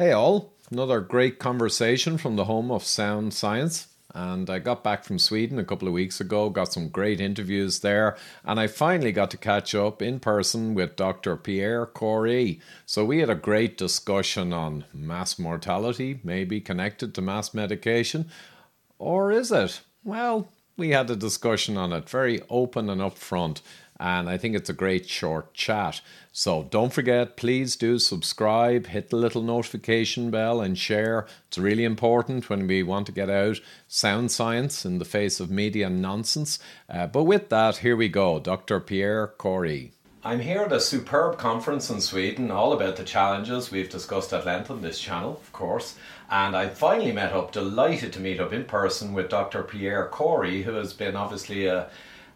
Hey, 0.00 0.12
all. 0.12 0.54
Another 0.70 1.02
great 1.02 1.38
conversation 1.38 2.16
from 2.16 2.36
the 2.36 2.46
home 2.46 2.70
of 2.70 2.84
sound 2.84 3.34
science. 3.34 3.88
And 4.14 4.48
I 4.48 4.58
got 4.58 4.82
back 4.82 5.04
from 5.04 5.18
Sweden 5.18 5.58
a 5.58 5.64
couple 5.64 5.86
of 5.86 5.92
weeks 5.92 6.22
ago, 6.22 6.48
got 6.48 6.72
some 6.72 6.88
great 6.88 7.20
interviews 7.20 7.80
there, 7.80 8.16
and 8.42 8.58
I 8.58 8.66
finally 8.66 9.12
got 9.12 9.30
to 9.32 9.36
catch 9.36 9.74
up 9.74 10.00
in 10.00 10.18
person 10.18 10.72
with 10.72 10.96
Dr. 10.96 11.36
Pierre 11.36 11.84
Kory. 11.84 12.62
So 12.86 13.04
we 13.04 13.18
had 13.18 13.28
a 13.28 13.34
great 13.34 13.76
discussion 13.76 14.54
on 14.54 14.86
mass 14.94 15.38
mortality, 15.38 16.18
maybe 16.24 16.62
connected 16.62 17.14
to 17.14 17.20
mass 17.20 17.52
medication. 17.52 18.30
Or 18.98 19.30
is 19.30 19.52
it? 19.52 19.82
Well, 20.02 20.48
we 20.78 20.92
had 20.92 21.10
a 21.10 21.14
discussion 21.14 21.76
on 21.76 21.92
it, 21.92 22.08
very 22.08 22.40
open 22.48 22.88
and 22.88 23.02
upfront 23.02 23.60
and 24.00 24.30
I 24.30 24.38
think 24.38 24.56
it's 24.56 24.70
a 24.70 24.74
great 24.74 25.06
short 25.06 25.52
chat. 25.52 26.00
So 26.32 26.66
don't 26.70 26.92
forget, 26.92 27.36
please 27.36 27.76
do 27.76 27.98
subscribe, 27.98 28.86
hit 28.86 29.10
the 29.10 29.16
little 29.16 29.42
notification 29.42 30.30
bell, 30.30 30.62
and 30.62 30.78
share. 30.78 31.26
It's 31.48 31.58
really 31.58 31.84
important 31.84 32.48
when 32.48 32.66
we 32.66 32.82
want 32.82 33.06
to 33.06 33.12
get 33.12 33.28
out 33.28 33.60
sound 33.88 34.32
science 34.32 34.86
in 34.86 34.98
the 34.98 35.04
face 35.04 35.38
of 35.38 35.50
media 35.50 35.90
nonsense. 35.90 36.58
Uh, 36.88 37.08
but 37.08 37.24
with 37.24 37.50
that, 37.50 37.78
here 37.78 37.96
we 37.96 38.08
go 38.08 38.40
Dr. 38.40 38.80
Pierre 38.80 39.26
Kory. 39.26 39.92
I'm 40.22 40.40
here 40.40 40.60
at 40.60 40.72
a 40.72 40.80
superb 40.80 41.38
conference 41.38 41.88
in 41.90 42.00
Sweden, 42.00 42.50
all 42.50 42.72
about 42.72 42.96
the 42.96 43.04
challenges 43.04 43.70
we've 43.70 43.88
discussed 43.88 44.32
at 44.32 44.44
length 44.44 44.70
on 44.70 44.82
this 44.82 45.00
channel, 45.00 45.40
of 45.42 45.52
course. 45.52 45.96
And 46.30 46.54
I 46.54 46.68
finally 46.68 47.12
met 47.12 47.32
up, 47.32 47.52
delighted 47.52 48.12
to 48.14 48.20
meet 48.20 48.38
up 48.38 48.52
in 48.52 48.64
person 48.64 49.14
with 49.14 49.30
Dr. 49.30 49.62
Pierre 49.62 50.08
Kory, 50.08 50.62
who 50.62 50.74
has 50.74 50.92
been 50.92 51.16
obviously 51.16 51.66
a, 51.66 51.88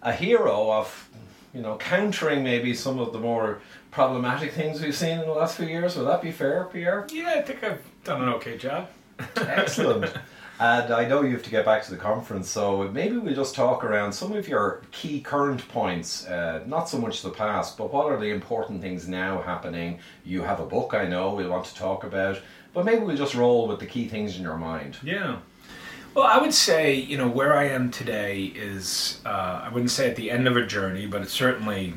a 0.02 0.12
hero 0.12 0.72
of 0.72 1.10
you 1.54 1.62
know, 1.62 1.76
countering 1.76 2.42
maybe 2.42 2.74
some 2.74 2.98
of 2.98 3.12
the 3.12 3.20
more 3.20 3.60
problematic 3.90 4.52
things 4.52 4.82
we've 4.82 4.94
seen 4.94 5.20
in 5.20 5.26
the 5.26 5.32
last 5.32 5.56
few 5.56 5.66
years. 5.66 5.96
Would 5.96 6.08
that 6.08 6.20
be 6.20 6.32
fair, 6.32 6.64
Pierre? 6.72 7.06
Yeah, 7.12 7.34
I 7.36 7.42
think 7.42 7.62
I've 7.62 7.82
done 8.02 8.22
an 8.22 8.28
okay 8.30 8.58
job. 8.58 8.88
Excellent. 9.36 10.12
And 10.60 10.92
I 10.92 11.08
know 11.08 11.22
you 11.22 11.32
have 11.32 11.42
to 11.42 11.50
get 11.50 11.64
back 11.64 11.82
to 11.82 11.90
the 11.90 11.96
conference, 11.96 12.48
so 12.48 12.88
maybe 12.92 13.16
we'll 13.16 13.34
just 13.34 13.56
talk 13.56 13.82
around 13.82 14.12
some 14.12 14.32
of 14.32 14.46
your 14.46 14.82
key 14.92 15.20
current 15.20 15.66
points, 15.68 16.26
uh, 16.28 16.62
not 16.66 16.88
so 16.88 16.96
much 16.96 17.22
the 17.22 17.30
past, 17.30 17.76
but 17.76 17.92
what 17.92 18.06
are 18.06 18.18
the 18.18 18.30
important 18.30 18.80
things 18.80 19.08
now 19.08 19.42
happening? 19.42 19.98
You 20.24 20.42
have 20.42 20.60
a 20.60 20.66
book, 20.66 20.94
I 20.94 21.06
know, 21.06 21.34
we'll 21.34 21.50
want 21.50 21.64
to 21.64 21.74
talk 21.74 22.04
about, 22.04 22.40
but 22.72 22.84
maybe 22.84 23.02
we'll 23.02 23.16
just 23.16 23.34
roll 23.34 23.66
with 23.66 23.80
the 23.80 23.86
key 23.86 24.06
things 24.06 24.36
in 24.36 24.42
your 24.42 24.56
mind. 24.56 24.96
Yeah. 25.02 25.38
Well, 26.14 26.26
I 26.26 26.38
would 26.38 26.54
say, 26.54 26.94
you 26.94 27.18
know, 27.18 27.28
where 27.28 27.56
I 27.56 27.64
am 27.64 27.90
today 27.90 28.44
is, 28.44 29.20
uh, 29.26 29.62
I 29.64 29.68
wouldn't 29.68 29.90
say 29.90 30.08
at 30.08 30.14
the 30.14 30.30
end 30.30 30.46
of 30.46 30.56
a 30.56 30.64
journey, 30.64 31.06
but 31.06 31.22
it's 31.22 31.32
certainly 31.32 31.94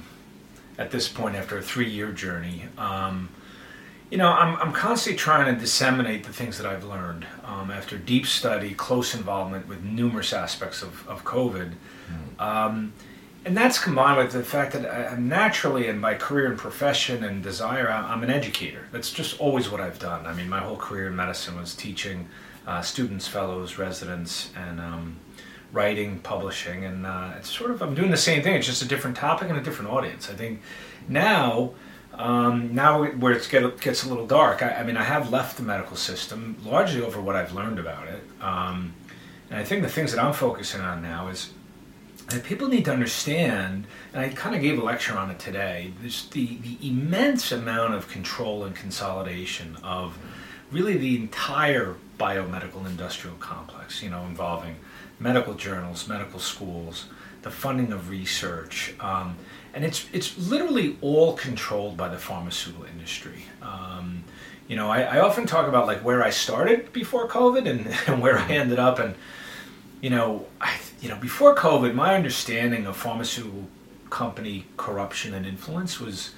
at 0.80 0.90
this 0.90 1.08
point 1.08 1.36
after 1.36 1.58
a 1.60 1.62
three 1.62 1.90
year 1.90 2.12
journey. 2.12 2.64
Um, 2.80 3.30
you 4.10 4.18
know, 4.18 4.30
I'm, 4.32 4.56
I'm 4.56 4.74
constantly 4.74 5.18
trying 5.18 5.54
to 5.54 5.60
disseminate 5.60 6.24
the 6.24 6.34
things 6.34 6.58
that 6.58 6.66
I've 6.66 6.84
learned 6.84 7.28
um, 7.46 7.70
after 7.70 7.98
deep 7.98 8.26
study, 8.26 8.74
close 8.74 9.14
involvement 9.14 9.68
with 9.68 9.84
numerous 9.84 10.34
aspects 10.34 10.82
of, 10.82 11.08
of 11.08 11.24
COVID. 11.24 11.74
Mm. 12.10 12.42
Um, 12.42 12.94
and 13.46 13.56
that's 13.56 13.78
combined 13.78 14.18
with 14.18 14.32
the 14.32 14.44
fact 14.44 14.74
that 14.74 15.12
I'm 15.12 15.30
naturally, 15.30 15.88
in 15.88 16.00
my 16.00 16.16
career 16.16 16.48
and 16.48 16.58
profession 16.58 17.24
and 17.24 17.44
desire, 17.44 17.90
I'm 17.90 18.24
an 18.24 18.30
educator. 18.30 18.88
That's 18.92 19.12
just 19.12 19.40
always 19.40 19.70
what 19.70 19.80
I've 19.80 20.00
done. 20.00 20.26
I 20.26 20.34
mean, 20.34 20.50
my 20.50 20.60
whole 20.60 20.76
career 20.76 21.08
in 21.08 21.16
medicine 21.16 21.58
was 21.58 21.76
teaching 21.76 22.28
uh, 22.68 22.82
students, 22.82 23.28
fellows, 23.28 23.78
residents, 23.78 24.52
and 24.56 24.80
um, 24.80 25.16
writing, 25.72 26.20
publishing, 26.20 26.86
and 26.86 27.06
uh, 27.06 27.32
it's 27.38 27.50
sort 27.50 27.72
of 27.72 27.82
I'm 27.82 27.96
doing 27.96 28.12
the 28.12 28.18
same 28.18 28.44
thing. 28.44 28.56
It's 28.56 28.68
just 28.68 28.82
a 28.82 28.88
different 28.88 29.18
topic 29.18 29.50
and 29.50 29.58
a 29.58 29.64
different 29.64 29.92
audience. 29.92 30.30
I 30.30 30.34
think 30.34 30.62
now. 31.08 31.72
Um, 32.14 32.74
now 32.74 33.04
where 33.06 33.34
it 33.34 33.48
get, 33.48 33.80
gets 33.80 34.04
a 34.04 34.10
little 34.10 34.26
dark, 34.26 34.64
I, 34.64 34.78
I, 34.78 34.84
mean, 34.84 34.98
I 34.98 35.04
have 35.04 35.30
left 35.30 35.56
the 35.56 35.62
medical 35.62 35.96
system 35.96 36.58
largely 36.66 37.00
over 37.00 37.22
what 37.22 37.36
I've 37.36 37.54
learned 37.54 37.78
about 37.78 38.08
it. 38.08 38.24
Um, 38.42 38.96
and 39.52 39.60
I 39.60 39.64
think 39.64 39.84
the 39.84 39.90
things 39.90 40.14
that 40.14 40.24
I'm 40.24 40.34
focusing 40.34 40.82
on 40.82 41.04
now 41.04 41.28
is 41.28 41.52
that 42.30 42.44
people 42.44 42.68
need 42.68 42.86
to 42.86 42.92
understand, 42.92 43.86
and 44.14 44.22
I 44.22 44.30
kind 44.30 44.56
of 44.56 44.62
gave 44.62 44.78
a 44.78 44.84
lecture 44.84 45.18
on 45.18 45.32
it 45.32 45.40
today, 45.40 45.94
the, 46.02 46.58
the 46.58 46.78
immense 46.82 47.52
amount 47.52 47.94
of 47.94 48.10
control 48.10 48.66
and 48.66 48.76
consolidation 48.76 49.78
of 49.84 50.18
really 50.72 50.98
the 50.98 51.16
entire 51.16 51.96
biomedical 52.18 52.86
industrial 52.86 53.36
complex, 53.38 54.02
you 54.02 54.10
know, 54.10 54.24
involving 54.26 54.76
medical 55.20 55.54
journals, 55.54 56.08
medical 56.08 56.40
schools, 56.40 57.06
the 57.42 57.52
funding 57.52 57.92
of 57.92 58.10
research. 58.10 58.94
Um, 59.00 59.38
and 59.74 59.86
it's, 59.86 60.08
it's 60.12 60.38
literally 60.38 60.98
all 61.02 61.34
controlled 61.34 61.98
by 61.98 62.10
the 62.10 62.18
pharmaceutical 62.18 62.86
industry. 62.86 63.44
Um, 63.62 64.24
you 64.68 64.76
know, 64.76 64.90
I, 64.90 65.02
I, 65.02 65.20
often 65.20 65.46
talk 65.46 65.68
about 65.68 65.88
like 65.88 66.04
where 66.04 66.24
I 66.24 66.30
started 66.30 66.92
before 66.92 67.28
COVID 67.28 67.68
and, 67.70 67.88
and 68.08 68.22
where 68.22 68.38
I 68.38 68.50
ended 68.50 68.80
up. 68.80 69.00
And, 69.00 69.16
you 70.02 70.10
know, 70.10 70.46
I, 70.60 70.78
you 71.02 71.10
know, 71.10 71.18
before 71.18 71.56
COVID, 71.56 71.94
my 71.94 72.16
understanding 72.16 72.86
of 72.86 72.98
pharmaceutical 72.98 73.68
company 74.10 74.66
corruption 74.78 75.34
and 75.34 75.46
influence 75.46 76.00
was 76.00 76.34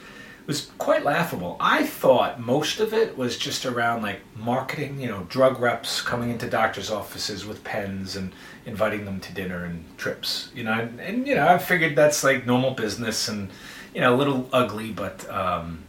was 0.49 0.71
quite 0.79 1.05
laughable. 1.05 1.55
I 1.59 1.85
thought 1.85 2.39
most 2.39 2.79
of 2.79 2.91
it 2.91 3.15
was 3.15 3.37
just 3.37 3.67
around 3.67 4.01
like 4.01 4.21
marketing, 4.35 4.99
you 4.99 5.07
know, 5.07 5.27
drug 5.29 5.59
reps 5.59 6.01
coming 6.01 6.31
into 6.31 6.49
doctors' 6.49 6.89
offices 6.89 7.45
with 7.45 7.63
pens 7.63 8.15
and 8.15 8.33
inviting 8.65 9.05
them 9.05 9.19
to 9.19 9.31
dinner 9.31 9.63
and 9.63 9.85
trips, 9.99 10.49
you 10.55 10.63
know, 10.63 10.73
and, 10.73 10.99
and 10.99 11.27
you 11.27 11.35
know, 11.35 11.47
I 11.47 11.59
figured 11.59 11.95
that's 11.95 12.23
like 12.23 12.47
normal 12.47 12.71
business 12.71 13.27
and 13.27 13.51
you 13.93 14.01
know, 14.01 14.15
a 14.15 14.17
little 14.17 14.49
ugly, 14.51 14.91
but 14.91 15.29
um, 15.29 15.83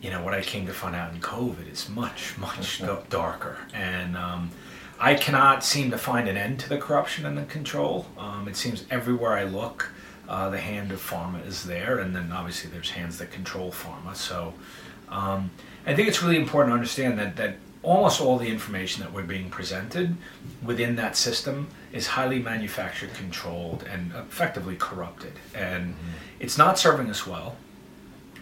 you 0.00 0.10
know, 0.10 0.22
what 0.22 0.32
I 0.32 0.42
came 0.42 0.66
to 0.66 0.72
find 0.72 0.94
out 0.94 1.12
in 1.12 1.20
COVID 1.20 1.72
is 1.72 1.88
much, 1.88 2.38
much 2.38 2.80
darker, 3.08 3.58
and 3.74 4.16
um, 4.16 4.52
I 5.00 5.14
cannot 5.14 5.64
seem 5.64 5.90
to 5.90 5.98
find 5.98 6.28
an 6.28 6.36
end 6.36 6.60
to 6.60 6.68
the 6.68 6.78
corruption 6.78 7.26
and 7.26 7.36
the 7.36 7.46
control. 7.46 8.06
Um, 8.16 8.46
it 8.46 8.54
seems 8.54 8.84
everywhere 8.92 9.32
I 9.32 9.42
look 9.42 9.90
uh, 10.30 10.48
the 10.48 10.60
hand 10.60 10.92
of 10.92 11.00
pharma 11.00 11.44
is 11.44 11.64
there, 11.64 11.98
and 11.98 12.14
then 12.14 12.30
obviously 12.30 12.70
there's 12.70 12.90
hands 12.90 13.18
that 13.18 13.32
control 13.32 13.72
pharma. 13.72 14.14
So 14.14 14.54
um, 15.08 15.50
I 15.84 15.94
think 15.94 16.06
it's 16.06 16.22
really 16.22 16.36
important 16.36 16.70
to 16.70 16.74
understand 16.74 17.18
that 17.18 17.36
that 17.36 17.56
almost 17.82 18.20
all 18.20 18.38
the 18.38 18.48
information 18.48 19.02
that 19.02 19.12
we're 19.12 19.24
being 19.24 19.50
presented 19.50 20.14
within 20.62 20.94
that 20.96 21.16
system 21.16 21.66
is 21.92 22.06
highly 22.06 22.38
manufactured, 22.38 23.12
controlled, 23.14 23.84
and 23.90 24.12
effectively 24.12 24.76
corrupted, 24.76 25.32
and 25.54 25.94
mm-hmm. 25.94 26.10
it's 26.38 26.56
not 26.56 26.78
serving 26.78 27.10
us 27.10 27.26
well. 27.26 27.56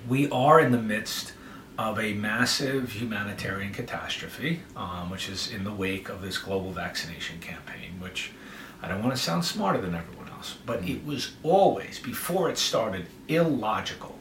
We 0.06 0.28
are 0.30 0.60
in 0.60 0.72
the 0.72 0.82
midst 0.82 1.32
of 1.78 1.98
a 1.98 2.12
massive 2.12 2.92
humanitarian 2.92 3.72
catastrophe, 3.72 4.60
um, 4.76 5.10
which 5.10 5.28
is 5.28 5.50
in 5.50 5.64
the 5.64 5.72
wake 5.72 6.08
of 6.08 6.20
this 6.20 6.36
global 6.36 6.72
vaccination 6.72 7.38
campaign, 7.40 7.92
which 8.00 8.32
I 8.82 8.88
don't 8.88 9.02
want 9.02 9.14
to 9.14 9.22
sound 9.22 9.44
smarter 9.44 9.80
than 9.80 9.94
everyone 9.94 10.17
else, 10.38 10.56
but 10.64 10.88
it 10.88 11.04
was 11.04 11.32
always, 11.42 11.98
before 11.98 12.48
it 12.48 12.58
started, 12.58 13.06
illogical. 13.26 14.16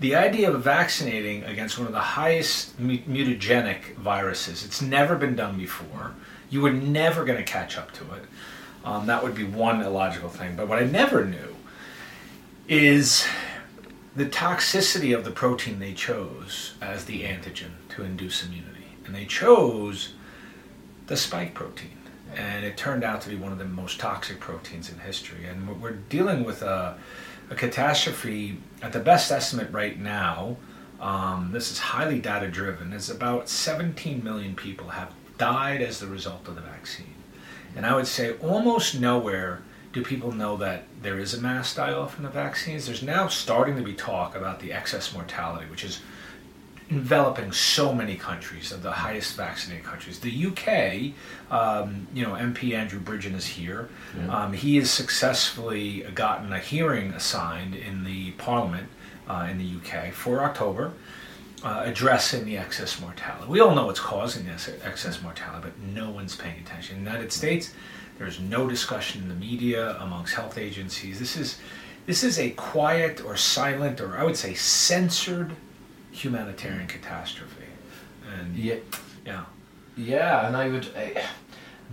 The 0.00 0.16
idea 0.16 0.50
of 0.50 0.62
vaccinating 0.62 1.44
against 1.44 1.78
one 1.78 1.86
of 1.86 1.92
the 1.92 2.00
highest 2.00 2.80
mutagenic 2.80 3.94
viruses, 3.96 4.64
it's 4.64 4.82
never 4.82 5.14
been 5.14 5.36
done 5.36 5.56
before. 5.56 6.14
You 6.50 6.62
were 6.62 6.72
never 6.72 7.24
going 7.24 7.38
to 7.38 7.44
catch 7.44 7.78
up 7.78 7.92
to 7.92 8.02
it. 8.14 8.24
Um, 8.84 9.06
that 9.06 9.22
would 9.22 9.34
be 9.34 9.44
one 9.44 9.80
illogical 9.80 10.28
thing. 10.28 10.56
But 10.56 10.66
what 10.66 10.82
I 10.82 10.86
never 10.86 11.24
knew 11.24 11.56
is 12.68 13.24
the 14.16 14.26
toxicity 14.26 15.16
of 15.16 15.24
the 15.24 15.30
protein 15.30 15.78
they 15.78 15.92
chose 15.92 16.74
as 16.80 17.04
the 17.04 17.22
antigen 17.22 17.70
to 17.90 18.02
induce 18.02 18.44
immunity. 18.44 18.86
And 19.06 19.14
they 19.14 19.24
chose 19.24 20.14
the 21.06 21.16
spike 21.16 21.54
protein 21.54 22.01
and 22.34 22.64
it 22.64 22.76
turned 22.76 23.04
out 23.04 23.20
to 23.22 23.28
be 23.28 23.36
one 23.36 23.52
of 23.52 23.58
the 23.58 23.64
most 23.64 23.98
toxic 23.98 24.40
proteins 24.40 24.90
in 24.90 24.98
history. 24.98 25.46
And 25.46 25.80
we're 25.80 25.92
dealing 25.92 26.44
with 26.44 26.62
a, 26.62 26.98
a 27.50 27.54
catastrophe 27.54 28.58
at 28.82 28.92
the 28.92 29.00
best 29.00 29.30
estimate 29.30 29.70
right 29.72 29.98
now. 29.98 30.56
Um, 31.00 31.50
this 31.52 31.70
is 31.70 31.78
highly 31.78 32.20
data 32.20 32.48
driven. 32.48 32.92
Is 32.92 33.10
about 33.10 33.48
17 33.48 34.22
million 34.22 34.54
people 34.54 34.88
have 34.88 35.12
died 35.38 35.82
as 35.82 35.98
the 35.98 36.06
result 36.06 36.46
of 36.46 36.54
the 36.54 36.60
vaccine, 36.60 37.14
and 37.74 37.84
I 37.84 37.96
would 37.96 38.06
say 38.06 38.34
almost 38.38 39.00
nowhere 39.00 39.62
do 39.92 40.02
people 40.02 40.32
know 40.32 40.56
that 40.56 40.84
there 41.02 41.18
is 41.18 41.34
a 41.34 41.40
mass 41.40 41.74
die 41.74 41.92
off 41.92 42.16
in 42.16 42.22
the 42.22 42.30
vaccines. 42.30 42.86
There's 42.86 43.02
now 43.02 43.28
starting 43.28 43.76
to 43.76 43.82
be 43.82 43.92
talk 43.92 44.34
about 44.34 44.60
the 44.60 44.72
excess 44.72 45.12
mortality, 45.12 45.66
which 45.70 45.84
is 45.84 46.00
enveloping 46.92 47.50
so 47.52 47.94
many 47.94 48.16
countries, 48.16 48.70
of 48.70 48.82
the 48.82 48.90
highest 48.90 49.34
vaccinated 49.34 49.84
countries. 49.84 50.18
The 50.20 50.46
UK, 50.46 51.14
um, 51.50 52.06
you 52.12 52.22
know, 52.22 52.32
MP 52.32 52.74
Andrew 52.74 53.00
Bridgen 53.00 53.34
is 53.34 53.46
here. 53.46 53.88
Yeah. 54.16 54.44
Um, 54.44 54.52
he 54.52 54.76
has 54.76 54.90
successfully 54.90 56.02
gotten 56.14 56.52
a 56.52 56.58
hearing 56.58 57.12
assigned 57.12 57.74
in 57.74 58.04
the 58.04 58.32
Parliament 58.32 58.88
uh, 59.26 59.48
in 59.50 59.56
the 59.58 59.76
UK 59.78 60.12
for 60.12 60.42
October. 60.44 60.92
Uh, 61.64 61.82
addressing 61.84 62.44
the 62.44 62.58
excess 62.58 63.00
mortality. 63.00 63.48
We 63.48 63.60
all 63.60 63.72
know 63.72 63.86
what's 63.86 64.00
causing 64.00 64.44
this 64.46 64.68
excess 64.82 65.22
mortality, 65.22 65.68
but 65.68 65.78
no 65.94 66.10
one's 66.10 66.34
paying 66.34 66.58
attention. 66.58 66.96
In 66.96 67.04
the 67.04 67.10
United 67.12 67.32
States, 67.32 67.72
there's 68.18 68.40
no 68.40 68.68
discussion 68.68 69.22
in 69.22 69.28
the 69.28 69.36
media 69.36 69.96
amongst 70.00 70.34
health 70.34 70.58
agencies. 70.58 71.20
This 71.20 71.36
is 71.36 71.58
this 72.04 72.24
is 72.24 72.40
a 72.40 72.50
quiet 72.50 73.24
or 73.24 73.36
silent, 73.36 74.00
or 74.00 74.18
I 74.18 74.24
would 74.24 74.36
say 74.36 74.54
censored 74.54 75.52
humanitarian 76.12 76.86
catastrophe. 76.86 77.64
and 78.38 78.56
Yeah, 78.56 78.76
yeah. 79.26 79.44
yeah, 79.96 80.46
and 80.46 80.56
I 80.56 80.68
would. 80.68 80.86
Uh, 80.96 81.20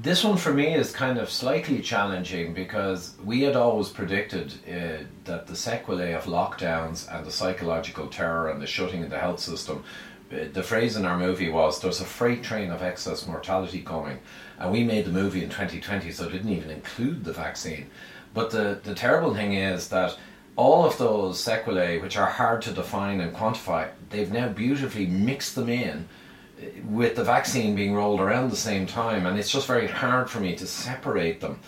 this 0.01 0.24
one 0.24 0.38
for 0.38 0.54
me 0.54 0.74
is 0.75 0.94
kind 0.94 1.18
of 1.18 1.30
slightly 1.30 1.81
challenging 1.81 2.54
because 2.54 3.16
we 3.24 3.42
had 3.42 3.57
always 3.57 3.89
predicted 3.89 4.54
uh, 4.66 5.04
that 5.25 5.48
the 5.48 5.56
sequelae 5.56 6.13
of 6.13 6.24
lockdowns 6.24 7.13
and 7.13 7.25
the 7.25 7.31
psychological 7.31 8.07
terror 8.07 8.50
and 8.50 8.62
the 8.62 8.68
shutting 8.68 9.04
of 9.04 9.10
the 9.10 9.19
health 9.19 9.39
system. 9.39 9.83
Uh, 10.31 10.45
the 10.54 10.63
phrase 10.63 10.95
in 10.95 11.06
our 11.06 11.18
movie 11.18 11.50
was 11.50 11.81
there's 11.81 12.00
a 12.00 12.06
freight 12.06 12.44
train 12.44 12.69
of 12.71 12.81
excess 12.81 13.27
mortality 13.27 13.81
coming, 13.81 14.19
and 14.60 14.71
we 14.71 14.83
made 14.83 15.06
the 15.06 15.12
movie 15.12 15.44
in 15.44 15.50
2020, 15.50 16.12
so 16.12 16.25
it 16.25 16.31
didn't 16.31 16.51
even 16.51 16.69
include 16.69 17.24
the 17.24 17.33
vaccine. 17.33 17.89
But 18.33 18.51
the, 18.51 18.80
the 18.83 18.94
terrible 18.94 19.33
thing 19.33 19.54
is 19.54 19.89
that 19.89 20.18
all 20.60 20.84
of 20.86 20.98
those 20.98 21.42
sequelae, 21.42 22.00
which 22.02 22.18
are 22.18 22.30
hard 22.30 22.62
to 22.64 22.72
define 22.72 23.22
and 23.22 23.34
quantify, 23.34 23.88
they've 24.10 24.32
now 24.32 24.50
beautifully 24.50 25.06
mixed 25.08 25.56
them 25.56 25.70
in 25.70 26.08
with 26.84 27.16
the 27.16 27.24
vaccine 27.24 27.76
being 27.76 27.94
rolled 27.94 28.20
around 28.20 28.50
the 28.52 28.58
same 28.72 28.86
time, 28.86 29.26
and 29.26 29.40
it's 29.40 29.50
just 29.50 29.68
very 29.68 29.88
hard 29.88 30.30
for 30.30 30.42
me 30.42 30.56
to 30.58 30.68
separate 30.68 31.40
them. 31.40 31.60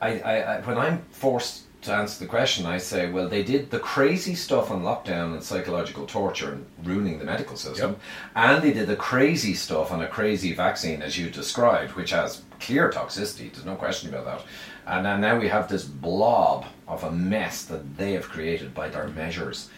I, 0.00 0.10
I, 0.20 0.34
I, 0.40 0.60
when 0.62 0.78
I'm 0.78 1.02
forced 1.10 1.64
to 1.82 1.92
answer 1.92 2.18
the 2.24 2.30
question, 2.30 2.64
I 2.64 2.78
say, 2.78 3.10
well, 3.10 3.28
they 3.28 3.42
did 3.42 3.70
the 3.70 3.78
crazy 3.78 4.34
stuff 4.34 4.70
on 4.70 4.82
lockdown 4.82 5.34
and 5.34 5.42
psychological 5.44 6.06
torture 6.06 6.52
and 6.52 6.64
ruining 6.82 7.18
the 7.18 7.26
medical 7.26 7.58
system, 7.58 7.90
Yep. 7.90 8.00
and 8.36 8.62
they 8.62 8.72
did 8.72 8.86
the 8.88 8.96
crazy 8.96 9.52
stuff 9.52 9.92
on 9.92 10.00
a 10.00 10.08
crazy 10.08 10.54
vaccine, 10.54 11.02
as 11.02 11.18
you 11.18 11.28
described, 11.28 11.92
which 11.92 12.12
has 12.12 12.40
clear 12.58 12.90
toxicity. 12.90 13.52
There's 13.52 13.66
no 13.66 13.76
question 13.76 14.08
about 14.08 14.24
that. 14.24 14.40
And 14.86 15.04
then 15.04 15.20
now 15.20 15.38
we 15.38 15.48
have 15.48 15.68
this 15.68 15.84
blob 15.84 16.66
of 16.86 17.04
a 17.04 17.10
mess 17.10 17.64
that 17.64 17.96
they 17.96 18.12
have 18.12 18.28
created 18.28 18.74
by 18.74 18.88
their 18.88 19.08
measures. 19.08 19.70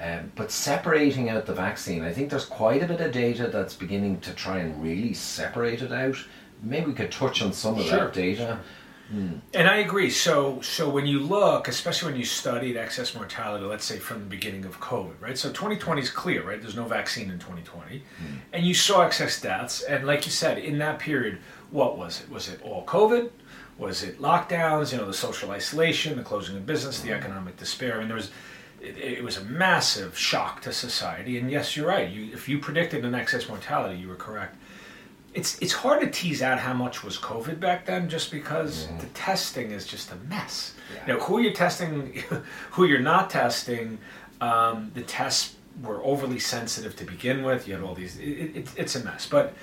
Um, 0.00 0.32
but 0.34 0.50
separating 0.50 1.28
out 1.30 1.46
the 1.46 1.54
vaccine, 1.54 2.02
I 2.02 2.12
think 2.12 2.30
there's 2.30 2.46
quite 2.46 2.82
a 2.82 2.86
bit 2.86 3.00
of 3.00 3.12
data 3.12 3.46
that's 3.46 3.74
beginning 3.74 4.20
to 4.20 4.32
try 4.34 4.58
and 4.58 4.82
really 4.82 5.14
separate 5.14 5.82
it 5.82 5.92
out. 5.92 6.16
Maybe 6.62 6.86
we 6.86 6.92
could 6.94 7.12
touch 7.12 7.42
on 7.42 7.52
some 7.52 7.78
of 7.78 7.84
Sure, 7.84 8.06
that 8.06 8.12
data. 8.12 8.58
And 9.12 9.68
I 9.68 9.76
agree. 9.76 10.10
So, 10.10 10.60
so 10.62 10.88
when 10.88 11.06
you 11.06 11.20
look, 11.20 11.68
especially 11.68 12.10
when 12.12 12.18
you 12.18 12.24
studied 12.24 12.76
excess 12.76 13.14
mortality, 13.14 13.64
let's 13.64 13.84
say 13.84 13.98
from 13.98 14.20
the 14.20 14.26
beginning 14.26 14.64
of 14.64 14.80
COVID, 14.80 15.20
right? 15.20 15.38
So 15.38 15.50
2020 15.50 16.02
is 16.02 16.10
clear, 16.10 16.42
right? 16.42 16.60
There's 16.60 16.74
no 16.74 16.86
vaccine 16.86 17.30
in 17.30 17.38
2020, 17.38 18.02
and 18.52 18.66
you 18.66 18.74
saw 18.74 19.02
excess 19.02 19.40
deaths. 19.40 19.82
And 19.82 20.06
like 20.06 20.26
you 20.26 20.32
said, 20.32 20.58
in 20.58 20.78
that 20.78 20.98
period, 20.98 21.38
what 21.70 21.96
was 21.96 22.22
it? 22.22 22.30
Was 22.30 22.48
it 22.48 22.60
all 22.62 22.84
COVID? 22.86 23.30
Was 23.78 24.02
it 24.02 24.20
lockdowns? 24.20 24.92
You 24.92 24.98
know, 24.98 25.06
the 25.06 25.14
social 25.14 25.50
isolation, 25.50 26.16
the 26.16 26.22
closing 26.22 26.56
of 26.56 26.64
business, 26.66 27.00
the 27.00 27.12
economic 27.12 27.56
despair. 27.56 27.96
I 27.96 27.98
mean, 27.98 28.08
there 28.08 28.16
was. 28.16 28.30
It, 28.80 28.98
it 28.98 29.24
was 29.24 29.36
a 29.38 29.44
massive 29.44 30.16
shock 30.16 30.60
to 30.62 30.72
society, 30.72 31.38
and 31.38 31.50
yes, 31.50 31.76
you're 31.76 31.86
right. 31.88 32.08
You, 32.08 32.32
if 32.32 32.48
you 32.48 32.58
predicted 32.58 33.04
an 33.04 33.14
excess 33.14 33.48
mortality, 33.48 33.98
you 33.98 34.08
were 34.08 34.14
correct 34.16 34.56
it's 35.34 35.58
it's 35.60 35.72
hard 35.72 36.00
to 36.00 36.08
tease 36.08 36.42
out 36.42 36.60
how 36.60 36.72
much 36.72 37.02
was 37.02 37.18
COVID 37.18 37.58
back 37.58 37.84
then, 37.86 38.08
just 38.08 38.30
because 38.30 38.86
the 39.00 39.06
testing 39.14 39.72
is 39.72 39.84
just 39.84 40.12
a 40.12 40.16
mess. 40.28 40.74
Yeah. 40.94 41.14
Know, 41.14 41.20
who 41.20 41.40
you're 41.40 41.52
testing, 41.52 42.22
who 42.70 42.84
you're 42.84 43.00
not 43.00 43.30
testing. 43.30 43.98
Um, 44.40 44.92
the 44.94 45.02
tests 45.02 45.56
were 45.82 46.00
overly 46.04 46.38
sensitive 46.38 46.94
to 46.96 47.04
begin 47.04 47.42
with. 47.42 47.66
You 47.66 47.74
had 47.74 47.82
all 47.82 47.96
these. 47.96 48.16
It, 48.16 48.22
it, 48.28 48.56
it's- 48.56 48.74
it's 48.76 48.94
a 48.94 49.02
mess, 49.04 49.26
but 49.26 49.54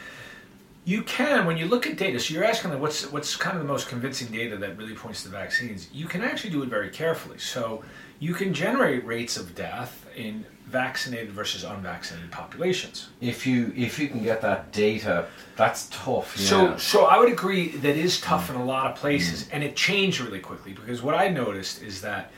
you 0.83 1.04
can 1.04 1.45
when 1.45 1.57
you 1.57 1.68
look 1.68 1.86
at 1.86 1.98
data. 1.98 2.19
So 2.19 2.33
you're 2.33 2.44
asking 2.44 2.72
like, 2.72 2.81
what's 2.81 3.12
what's 3.12 3.36
kind 3.36 3.56
of 3.56 3.62
the 3.62 3.68
most 3.68 3.88
convincing 3.88 4.31
data 4.31 4.57
that 4.57 4.78
really 4.78 4.95
points 4.95 5.24
to 5.24 5.30
vaccines. 5.30 5.88
You 5.94 6.07
can 6.07 6.22
actually 6.22 6.50
do 6.50 6.63
it 6.63 6.69
very 6.69 6.89
carefully. 6.89 7.38
So 7.38 7.83
you 8.19 8.33
can 8.33 8.54
generate 8.54 9.06
rates 9.06 9.38
of 9.38 9.56
death 9.56 10.07
in 10.16 10.45
vaccinated 10.68 11.31
versus 11.31 11.63
unvaccinated 11.63 12.31
populations. 12.31 13.10
If 13.19 13.45
you 13.45 13.74
if 13.75 14.00
you 14.00 14.07
can 14.07 14.24
get 14.24 14.42
that 14.42 14.72
data, 14.72 15.28
that's 15.56 15.88
tough. 15.92 16.38
So, 16.38 16.69
yeah. 16.69 16.78
so 16.78 17.06
I 17.06 17.19
would 17.19 17.31
agree 17.31 17.69
that 17.69 17.98
is 17.98 18.22
tough 18.22 18.50
in 18.50 18.56
a 18.56 18.66
lot 18.66 18.89
of 18.89 18.95
places, 18.95 19.44
mm. 19.44 19.50
and 19.51 19.63
it 19.63 19.75
changed 19.75 20.22
really 20.22 20.39
quickly 20.39 20.74
because 20.74 21.01
what 21.01 21.13
I 21.13 21.27
noticed 21.27 21.84
is 21.84 22.01
that 22.01 22.31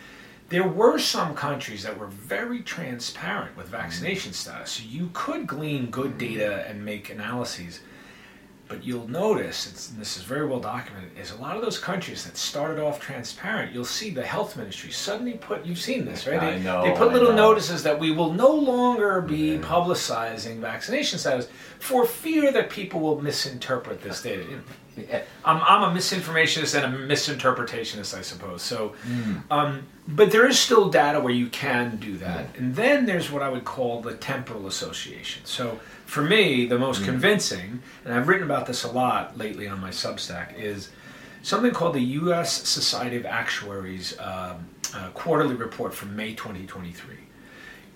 there 0.50 0.68
were 0.68 1.00
some 1.00 1.34
countries 1.34 1.84
that 1.84 1.98
were 1.98 2.08
very 2.08 2.62
transparent 2.62 3.56
with 3.56 3.68
vaccination 3.70 4.32
mm. 4.32 4.36
status. 4.36 4.72
So 4.72 4.84
you 4.88 5.10
could 5.14 5.48
glean 5.48 5.90
good 5.90 6.18
data 6.18 6.66
and 6.68 6.84
make 6.84 7.10
analyses, 7.10 7.80
but 8.68 8.84
you'll 8.84 9.08
notice, 9.10 9.68
it's, 9.70 9.90
and 9.92 10.00
this 10.00 10.16
is 10.18 10.24
very 10.24 10.48
well 10.48 10.60
documented, 10.60 11.12
is 11.18 11.32
a 11.32 11.36
lot 11.38 11.56
of 11.56 11.62
those 11.62 11.78
countries 11.78 12.24
that 12.26 12.38
started 12.38 12.82
off 12.82 13.00
transparent, 13.00 13.74
you'll 13.74 13.84
see 13.86 14.10
the 14.10 14.24
health 14.24 14.56
ministry 14.58 14.90
suddenly 14.90 15.34
put, 15.34 15.66
you've 15.66 15.80
seen 15.80 16.06
this, 16.06 16.26
right? 16.26 16.42
I 16.42 16.52
They, 16.52 16.60
know, 16.64 16.84
they 16.84 16.92
put 16.92 17.10
I 17.10 17.14
little 17.14 17.30
know. 17.34 17.50
notices 17.50 17.84
that 17.84 18.00
we 18.00 18.12
will 18.12 18.34
no 18.34 18.50
longer 18.52 19.22
be 19.22 19.58
publicizing 19.60 20.58
vaccination 20.60 21.20
status 21.20 21.48
for 21.80 22.06
fear 22.06 22.52
that 22.52 22.70
people 22.70 23.00
will 23.02 23.22
misinterpret 23.22 24.02
this 24.02 24.22
data. 24.22 24.44
I'm, 25.46 25.62
I'm 25.62 25.96
a 25.96 26.00
misinformationist 26.00 26.82
and 26.82 26.94
a 26.94 26.98
misinterpretationist, 27.14 28.18
I 28.18 28.22
suppose. 28.22 28.62
So, 28.62 28.94
um, 29.52 29.84
but 30.08 30.32
there 30.32 30.48
is 30.48 30.60
still 30.60 30.90
data 30.90 31.20
where 31.20 31.34
you 31.34 31.48
can 31.48 31.98
do 31.98 32.18
that. 32.18 32.56
And 32.58 32.76
then 32.76 33.06
there's 33.06 33.32
what 33.32 33.42
I 33.42 33.50
would 33.50 33.66
call 33.66 34.02
the 34.02 34.14
temporal 34.16 34.68
association. 34.68 35.44
So, 35.46 35.80
for 36.06 36.22
me, 36.22 36.66
the 36.66 36.78
most 36.78 37.04
convincing, 37.06 37.82
and 38.06 38.14
I've 38.14 38.28
written 38.28 38.44
about 38.44 38.68
this 38.68 38.84
a 38.84 38.92
lot 38.92 39.38
lately 39.38 39.68
on 39.68 39.80
my 39.80 39.90
Substack, 39.90 40.58
is 40.60 40.90
something 41.42 41.72
called 41.72 41.96
the 41.96 42.02
U.S. 42.02 42.68
Society 42.68 43.18
of 43.18 43.26
Actuaries 43.26 44.18
um, 44.20 44.68
uh, 44.94 45.10
quarterly 45.14 45.56
report 45.56 45.94
from 45.94 46.16
May 46.16 46.34
2023. 46.36 47.16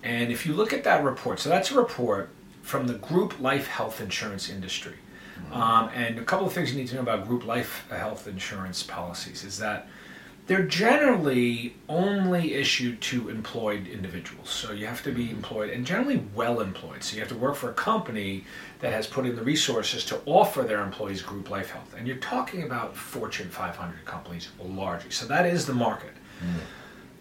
And 0.02 0.30
if 0.32 0.46
you 0.46 0.52
look 0.54 0.72
at 0.72 0.84
that 0.84 1.04
report, 1.04 1.40
so 1.40 1.48
that's 1.48 1.70
a 1.70 1.74
report 1.74 2.30
from 2.62 2.86
the 2.86 2.94
group 2.94 3.40
life 3.40 3.66
health 3.66 4.00
insurance 4.00 4.48
industry. 4.48 4.94
Um, 5.52 5.90
and 5.94 6.18
a 6.18 6.24
couple 6.24 6.46
of 6.46 6.52
things 6.52 6.72
you 6.72 6.78
need 6.78 6.88
to 6.88 6.94
know 6.96 7.02
about 7.02 7.26
group 7.26 7.46
life 7.46 7.86
health 7.90 8.28
insurance 8.28 8.82
policies 8.82 9.44
is 9.44 9.58
that 9.58 9.88
they're 10.48 10.62
generally 10.62 11.74
only 11.90 12.54
issued 12.54 13.02
to 13.02 13.28
employed 13.28 13.86
individuals. 13.86 14.48
So 14.48 14.72
you 14.72 14.86
have 14.86 15.02
to 15.02 15.12
be 15.12 15.30
employed 15.30 15.68
and 15.68 15.84
generally 15.84 16.22
well 16.34 16.60
employed. 16.60 17.04
So 17.04 17.16
you 17.16 17.20
have 17.20 17.28
to 17.28 17.36
work 17.36 17.54
for 17.54 17.68
a 17.68 17.74
company 17.74 18.44
that 18.80 18.90
has 18.90 19.06
put 19.06 19.26
in 19.26 19.36
the 19.36 19.42
resources 19.42 20.06
to 20.06 20.20
offer 20.24 20.62
their 20.62 20.82
employees 20.82 21.20
group 21.20 21.50
life 21.50 21.70
health. 21.70 21.94
And 21.98 22.06
you're 22.06 22.16
talking 22.16 22.62
about 22.62 22.96
Fortune 22.96 23.50
500 23.50 24.06
companies 24.06 24.48
largely. 24.58 25.10
So 25.10 25.26
that 25.26 25.44
is 25.44 25.66
the 25.66 25.74
market. 25.74 26.12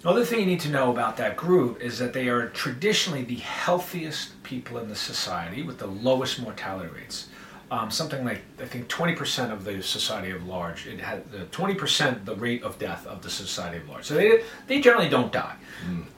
Other 0.06 0.24
thing 0.24 0.40
you 0.40 0.46
need 0.46 0.62
to 0.62 0.70
know 0.70 0.90
about 0.92 1.18
that 1.18 1.36
group 1.36 1.82
is 1.82 2.00
that 2.00 2.14
they 2.14 2.30
are 2.30 2.48
traditionally 2.50 3.24
the 3.24 3.36
healthiest 3.36 4.42
people 4.44 4.78
in 4.78 4.88
the 4.88 4.96
society 4.96 5.64
with 5.64 5.80
the 5.80 5.88
lowest 5.88 6.40
mortality 6.40 6.90
rates. 6.96 7.28
Um, 7.70 7.92
something 7.92 8.24
like 8.24 8.42
I 8.62 8.66
think 8.66 8.88
20% 8.88 9.52
of 9.52 9.66
the 9.66 9.84
society 9.84 10.32
of 10.32 10.48
large. 10.48 10.88
It 10.88 11.02
had 11.02 11.30
the 11.32 11.40
20% 11.48 12.24
the 12.24 12.36
rate 12.36 12.64
of 12.64 12.80
death 12.80 13.06
of 13.06 13.22
the 13.22 13.30
society 13.30 13.78
of 13.78 13.90
large. 13.90 14.06
So 14.06 14.14
they 14.14 14.44
they 14.68 14.80
generally 14.80 15.10
don't 15.10 15.34
die. 15.34 15.56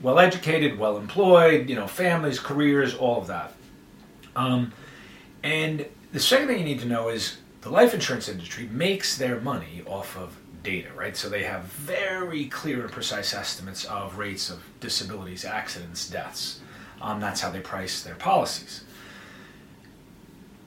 Well 0.02 0.20
educated, 0.20 0.78
well 0.78 0.98
employed, 0.98 1.68
you 1.68 1.76
know, 1.76 1.88
families, 1.88 2.40
careers, 2.40 2.94
all 2.94 3.20
of 3.20 3.28
that. 3.28 3.54
Um, 4.36 4.74
and 5.44 5.86
the 6.12 6.20
second 6.20 6.48
thing 6.48 6.60
you 6.60 6.66
need 6.66 6.80
to 6.82 6.88
know 6.88 7.10
is 7.10 7.38
the 7.62 7.70
life 7.70 7.94
insurance 7.94 8.30
industry 8.30 8.70
makes 8.72 9.18
their 9.18 9.40
money 9.40 9.82
off 9.88 10.18
of 10.18 10.38
data, 10.64 10.90
right? 10.96 11.16
So 11.16 11.30
they 11.30 11.44
have 11.44 11.64
very 11.64 12.46
clear 12.46 12.82
and 12.82 12.92
precise 12.92 13.34
estimates 13.34 13.86
of 13.86 14.18
rates 14.18 14.50
of 14.50 14.64
disabilities, 14.80 15.46
accidents, 15.46 16.10
deaths. 16.10 16.60
Um, 17.02 17.20
that's 17.20 17.42
how 17.42 17.50
they 17.50 17.60
price 17.60 18.04
their 18.04 18.16
policies. 18.16 18.84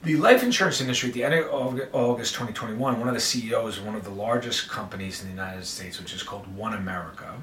The 0.03 0.17
life 0.17 0.43
insurance 0.43 0.81
industry 0.81 1.09
at 1.09 1.13
the 1.13 1.23
end 1.23 1.33
of 1.45 1.79
August 1.93 2.33
2021, 2.33 2.99
one 2.99 3.07
of 3.07 3.13
the 3.13 3.21
CEOs 3.21 3.77
of 3.77 3.85
one 3.85 3.95
of 3.95 4.03
the 4.03 4.09
largest 4.09 4.67
companies 4.67 5.21
in 5.21 5.27
the 5.27 5.31
United 5.31 5.65
States, 5.65 5.97
which 5.97 6.13
is 6.13 6.21
called 6.21 6.45
One 6.57 6.73
America, 6.73 7.35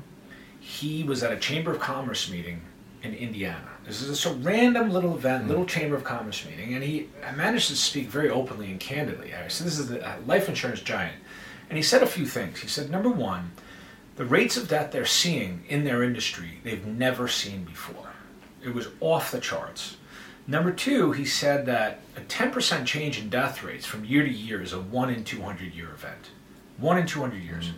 he 0.61 1.03
was 1.03 1.23
at 1.23 1.33
a 1.33 1.39
Chamber 1.39 1.71
of 1.71 1.81
Commerce 1.81 2.31
meeting 2.31 2.61
in 3.03 3.15
Indiana. 3.15 3.67
This 3.87 4.03
is 4.03 4.09
just 4.09 4.27
a 4.27 4.39
random 4.41 4.91
little 4.91 5.15
event, 5.15 5.49
little 5.49 5.63
hmm. 5.63 5.71
Chamber 5.71 5.97
of 5.97 6.05
Commerce 6.05 6.45
meeting, 6.45 6.75
and 6.75 6.85
he 6.85 7.09
managed 7.35 7.69
to 7.69 7.77
speak 7.77 8.09
very 8.09 8.29
openly 8.29 8.71
and 8.71 8.79
candidly. 8.79 9.33
So 9.49 9.65
this 9.65 9.79
is 9.79 9.91
a 9.91 10.07
uh, 10.07 10.17
life 10.27 10.47
insurance 10.47 10.83
giant, 10.83 11.17
and 11.71 11.79
he 11.79 11.83
said 11.83 12.03
a 12.03 12.07
few 12.07 12.27
things. 12.27 12.61
He 12.61 12.69
said, 12.69 12.91
number 12.91 13.09
one, 13.09 13.53
the 14.17 14.27
rates 14.27 14.59
of 14.59 14.69
death 14.69 14.93
they're 14.93 15.07
seeing 15.07 15.65
in 15.71 15.85
their 15.85 16.03
industry 16.03 16.61
they've 16.63 16.85
never 16.85 17.27
seen 17.27 17.65
before. 17.65 18.11
It 18.63 18.75
was 18.75 18.89
off 19.01 19.33
the 19.33 19.41
charts. 19.41 19.97
Number 20.47 20.73
two, 20.73 21.13
he 21.13 21.25
said 21.25 21.67
that 21.67 22.01
a 22.17 22.21
10% 22.21 22.85
change 22.85 23.19
in 23.21 23.29
death 23.29 23.63
rates 23.63 23.87
from 23.87 24.05
year 24.05 24.25
to 24.25 24.31
year 24.31 24.63
is 24.63 24.73
a 24.73 24.81
1 24.81 25.11
in 25.11 25.25
200 25.25 25.73
year 25.75 25.91
event. 25.91 26.31
1 26.79 26.99
in 26.99 27.07
200 27.07 27.37
years. 27.43 27.67
Mm-hmm. 27.67 27.77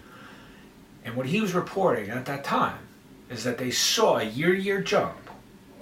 And 1.04 1.16
what 1.16 1.26
he 1.26 1.40
was 1.40 1.54
reporting 1.54 2.11
at 2.11 2.25
that 2.26 2.45
time 2.45 2.78
is 3.28 3.45
that 3.45 3.59
they 3.59 3.71
saw 3.71 4.19
a 4.19 4.25
year 4.25 4.54
to 4.54 4.61
year 4.61 4.81
jump 4.81 5.31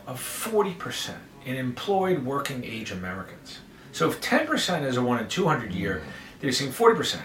of 0.06 0.18
40% 0.18 1.14
in 1.44 1.56
employed 1.56 2.24
working 2.24 2.64
age 2.64 2.90
Americans. 2.90 3.58
So 3.92 4.08
if 4.08 4.20
10% 4.20 4.84
is 4.84 4.96
a 4.96 5.02
1 5.02 5.18
in 5.20 5.28
200 5.28 5.72
year, 5.72 5.96
mm-hmm. 5.96 6.10
they're 6.40 6.52
seeing 6.52 6.72
40%. 6.72 7.20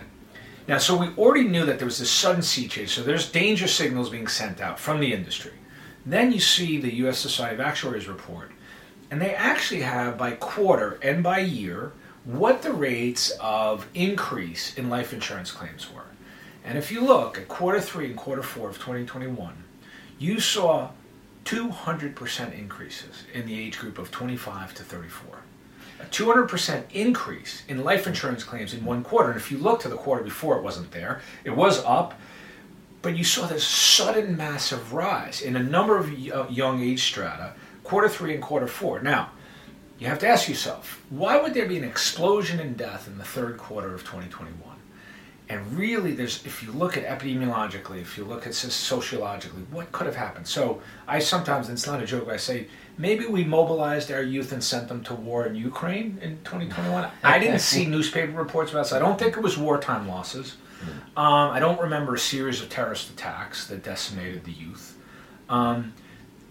Now, 0.67 0.79
so 0.79 0.97
we 0.97 1.07
already 1.09 1.47
knew 1.47 1.65
that 1.65 1.77
there 1.77 1.85
was 1.85 1.99
this 1.99 2.09
sudden 2.09 2.41
sea 2.41 2.67
change. 2.67 2.89
So 2.89 3.03
there's 3.03 3.31
danger 3.31 3.67
signals 3.67 4.09
being 4.09 4.27
sent 4.27 4.61
out 4.61 4.79
from 4.79 4.99
the 4.99 5.13
industry. 5.13 5.53
Then 6.05 6.31
you 6.31 6.39
see 6.39 6.77
the 6.79 6.93
U.S. 6.95 7.19
Society 7.19 7.55
of 7.55 7.61
Actuaries 7.61 8.07
report, 8.07 8.51
and 9.15 9.21
they 9.21 9.33
actually 9.33 9.79
have 9.79 10.17
by 10.17 10.31
quarter 10.31 10.99
and 11.01 11.23
by 11.23 11.39
year 11.39 11.93
what 12.25 12.61
the 12.63 12.73
rates 12.73 13.31
of 13.39 13.87
increase 13.93 14.77
in 14.77 14.89
life 14.89 15.13
insurance 15.13 15.51
claims 15.51 15.89
were. 15.89 16.03
And 16.65 16.77
if 16.77 16.91
you 16.91 16.99
look 16.99 17.37
at 17.37 17.47
quarter 17.47 17.79
three 17.79 18.07
and 18.07 18.17
quarter 18.17 18.43
four 18.43 18.67
of 18.67 18.75
2021, 18.75 19.53
you 20.19 20.41
saw 20.41 20.89
200% 21.45 22.59
increases 22.59 23.23
in 23.33 23.45
the 23.45 23.57
age 23.57 23.79
group 23.79 23.97
of 23.99 24.11
25 24.11 24.73
to 24.73 24.83
34. 24.83 25.37
A 26.01 26.03
200% 26.07 26.83
increase 26.91 27.63
in 27.69 27.85
life 27.85 28.07
insurance 28.07 28.43
claims 28.43 28.73
in 28.73 28.83
one 28.83 29.01
quarter. 29.01 29.29
And 29.29 29.39
if 29.39 29.49
you 29.49 29.57
look 29.59 29.79
to 29.83 29.87
the 29.87 29.95
quarter 29.95 30.25
before, 30.25 30.57
it 30.57 30.61
wasn't 30.61 30.91
there. 30.91 31.21
It 31.45 31.55
was 31.55 31.81
up, 31.85 32.19
but 33.01 33.15
you 33.15 33.23
saw 33.23 33.47
this 33.47 33.65
sudden 33.65 34.35
massive 34.35 34.91
rise 34.91 35.41
in 35.41 35.55
a 35.55 35.63
number 35.63 35.97
of 35.97 36.09
uh, 36.09 36.47
young 36.49 36.83
age 36.83 37.03
strata, 37.03 37.53
quarter 37.85 38.09
three 38.09 38.33
and 38.33 38.43
quarter 38.43 38.67
four. 38.67 39.01
Now, 39.01 39.29
you 39.97 40.07
have 40.07 40.19
to 40.19 40.27
ask 40.27 40.49
yourself, 40.49 41.01
why 41.09 41.39
would 41.39 41.53
there 41.53 41.67
be 41.67 41.77
an 41.77 41.85
explosion 41.85 42.59
in 42.59 42.73
death 42.73 43.07
in 43.07 43.17
the 43.17 43.23
third 43.23 43.57
quarter 43.57 43.93
of 43.93 44.01
2021? 44.01 44.75
And 45.47 45.77
really, 45.77 46.11
there's 46.11 46.43
if 46.45 46.63
you 46.63 46.71
look 46.71 46.97
at 46.97 47.05
epidemiologically, 47.05 48.01
if 48.01 48.17
you 48.17 48.25
look 48.25 48.47
at 48.47 48.55
sociologically, 48.55 49.61
what 49.69 49.91
could 49.91 50.07
have 50.07 50.15
happened? 50.15 50.47
So 50.47 50.81
I 51.07 51.19
sometimes, 51.19 51.69
it's 51.69 51.85
not 51.85 52.01
a 52.01 52.05
joke, 52.05 52.27
I 52.29 52.37
say 52.37 52.67
maybe 52.97 53.27
we 53.27 53.43
mobilized 53.43 54.11
our 54.11 54.23
youth 54.23 54.51
and 54.51 54.63
sent 54.63 54.87
them 54.87 55.03
to 55.03 55.13
war 55.13 55.45
in 55.45 55.55
Ukraine 55.55 56.17
in 56.21 56.37
2021. 56.43 57.07
I 57.23 57.37
didn't 57.37 57.59
see 57.59 57.85
newspaper 57.85 58.31
reports 58.31 58.71
about 58.71 58.83
this. 58.83 58.93
I 58.93 58.99
don't 58.99 59.19
think 59.19 59.37
it 59.37 59.43
was 59.43 59.57
wartime 59.57 60.07
losses. 60.07 60.57
Um, 61.15 61.51
I 61.51 61.59
don't 61.59 61.79
remember 61.79 62.15
a 62.15 62.19
series 62.19 62.61
of 62.61 62.69
terrorist 62.69 63.09
attacks 63.09 63.67
that 63.67 63.83
decimated 63.83 64.43
the 64.43 64.51
youth. 64.51 64.97
Um, 65.47 65.93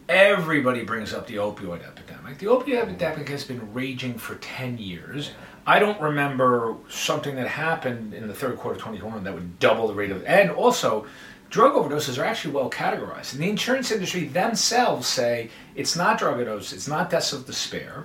everybody 0.08 0.84
brings 0.84 1.14
up 1.14 1.26
the 1.26 1.36
opioid 1.36 1.86
epidemic. 1.86 2.38
The 2.38 2.46
opioid 2.46 2.82
epidemic 2.82 3.28
has 3.28 3.44
been 3.44 3.72
raging 3.72 4.18
for 4.18 4.34
10 4.36 4.78
years. 4.78 5.30
I 5.66 5.78
don't 5.78 6.00
remember 6.00 6.76
something 6.88 7.36
that 7.36 7.48
happened 7.48 8.12
in 8.12 8.28
the 8.28 8.34
third 8.34 8.56
quarter 8.58 8.76
of 8.76 8.82
2021 8.82 9.24
that 9.24 9.34
would 9.34 9.58
double 9.58 9.88
the 9.88 9.94
rate 9.94 10.10
of, 10.10 10.22
and 10.24 10.50
also, 10.50 11.06
drug 11.48 11.72
overdoses 11.72 12.18
are 12.20 12.24
actually 12.24 12.52
well 12.52 12.68
categorized. 12.68 13.32
And 13.32 13.42
the 13.42 13.48
insurance 13.48 13.90
industry 13.90 14.24
themselves 14.24 15.06
say 15.06 15.50
it's 15.74 15.96
not 15.96 16.18
drug 16.18 16.34
overdose, 16.34 16.72
it's 16.72 16.88
not 16.88 17.08
deaths 17.10 17.32
of 17.32 17.46
despair. 17.46 18.04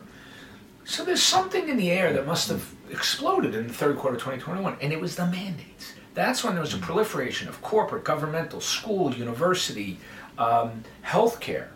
So 0.86 1.04
there's 1.04 1.22
something 1.22 1.68
in 1.68 1.78
the 1.78 1.92
air 1.92 2.14
that 2.14 2.26
must 2.26 2.50
have 2.50 2.74
exploded 2.90 3.54
in 3.56 3.68
the 3.68 3.74
third 3.74 3.98
quarter 3.98 4.16
of 4.16 4.22
2021, 4.22 4.78
and 4.82 4.94
it 4.94 5.00
was 5.00 5.16
the 5.16 5.26
mandates. 5.26 5.94
That's 6.14 6.44
when 6.44 6.54
there 6.54 6.62
was 6.62 6.74
a 6.74 6.80
proliferation 6.80 7.48
of 7.48 7.62
corporate, 7.62 8.04
governmental, 8.04 8.62
school, 8.62 9.14
university, 9.14 10.00
um, 10.38 10.84
healthcare, 11.06 11.68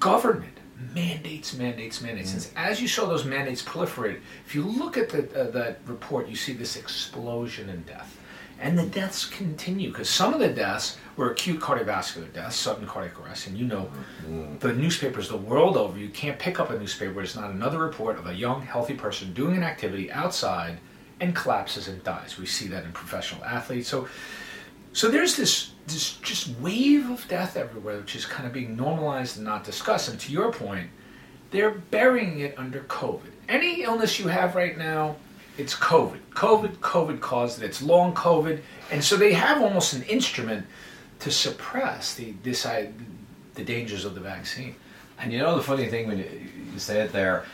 government 0.00 0.56
mandates, 0.94 1.54
mandates, 1.54 2.00
mandates. 2.00 2.32
Mm. 2.32 2.48
And 2.56 2.66
as 2.70 2.80
you 2.80 2.88
saw 2.88 3.06
those 3.06 3.24
mandates 3.24 3.62
proliferate, 3.62 4.20
if 4.46 4.54
you 4.54 4.62
look 4.62 4.96
at 4.96 5.08
the, 5.08 5.40
uh, 5.40 5.50
that 5.50 5.80
report, 5.86 6.28
you 6.28 6.36
see 6.36 6.52
this 6.52 6.76
explosion 6.76 7.68
in 7.68 7.82
death. 7.82 8.18
And 8.58 8.78
the 8.78 8.86
deaths 8.86 9.26
continue 9.26 9.90
because 9.90 10.08
some 10.08 10.32
of 10.32 10.40
the 10.40 10.48
deaths 10.48 10.96
were 11.16 11.30
acute 11.30 11.60
cardiovascular 11.60 12.32
deaths, 12.32 12.56
sudden 12.56 12.86
cardiac 12.86 13.20
arrest. 13.20 13.48
And 13.48 13.58
you 13.58 13.66
know, 13.66 13.90
mm. 14.26 14.58
the 14.60 14.72
newspapers 14.72 15.28
the 15.28 15.36
world 15.36 15.76
over, 15.76 15.98
you 15.98 16.08
can't 16.08 16.38
pick 16.38 16.58
up 16.58 16.70
a 16.70 16.78
newspaper 16.78 17.12
where 17.12 17.24
it's 17.24 17.36
not 17.36 17.50
another 17.50 17.78
report 17.78 18.18
of 18.18 18.26
a 18.26 18.34
young, 18.34 18.62
healthy 18.62 18.94
person 18.94 19.32
doing 19.34 19.56
an 19.56 19.62
activity 19.62 20.10
outside 20.10 20.78
and 21.20 21.34
collapses 21.34 21.88
and 21.88 22.02
dies. 22.02 22.38
We 22.38 22.46
see 22.46 22.68
that 22.68 22.84
in 22.84 22.92
professional 22.92 23.44
athletes. 23.44 23.88
So, 23.88 24.08
so 24.96 25.10
there's 25.10 25.36
this 25.36 25.72
this 25.86 26.14
just 26.22 26.48
wave 26.58 27.10
of 27.10 27.28
death 27.28 27.58
everywhere, 27.58 27.98
which 27.98 28.16
is 28.16 28.24
kind 28.24 28.46
of 28.46 28.54
being 28.54 28.74
normalized 28.74 29.36
and 29.36 29.44
not 29.44 29.62
discussed. 29.62 30.08
And 30.08 30.18
to 30.20 30.32
your 30.32 30.50
point, 30.50 30.88
they're 31.50 31.70
burying 31.70 32.40
it 32.40 32.54
under 32.56 32.80
COVID. 32.80 33.30
Any 33.46 33.82
illness 33.82 34.18
you 34.18 34.28
have 34.28 34.54
right 34.54 34.76
now, 34.78 35.16
it's 35.58 35.74
COVID. 35.74 36.20
COVID, 36.30 36.76
COVID 36.78 37.20
caused 37.20 37.62
it. 37.62 37.66
It's 37.66 37.82
long 37.82 38.14
COVID, 38.14 38.62
and 38.90 39.04
so 39.04 39.18
they 39.18 39.34
have 39.34 39.60
almost 39.60 39.92
an 39.92 40.02
instrument 40.04 40.66
to 41.18 41.30
suppress 41.30 42.14
the 42.14 42.32
this 42.42 42.62
the 42.62 43.64
dangers 43.64 44.06
of 44.06 44.14
the 44.14 44.22
vaccine. 44.22 44.76
And 45.18 45.30
you 45.30 45.40
know 45.40 45.56
the 45.56 45.62
funny 45.62 45.88
thing 45.88 46.06
when 46.06 46.18
you, 46.18 46.30
you 46.72 46.78
say 46.78 47.02
it 47.02 47.12
there, 47.12 47.44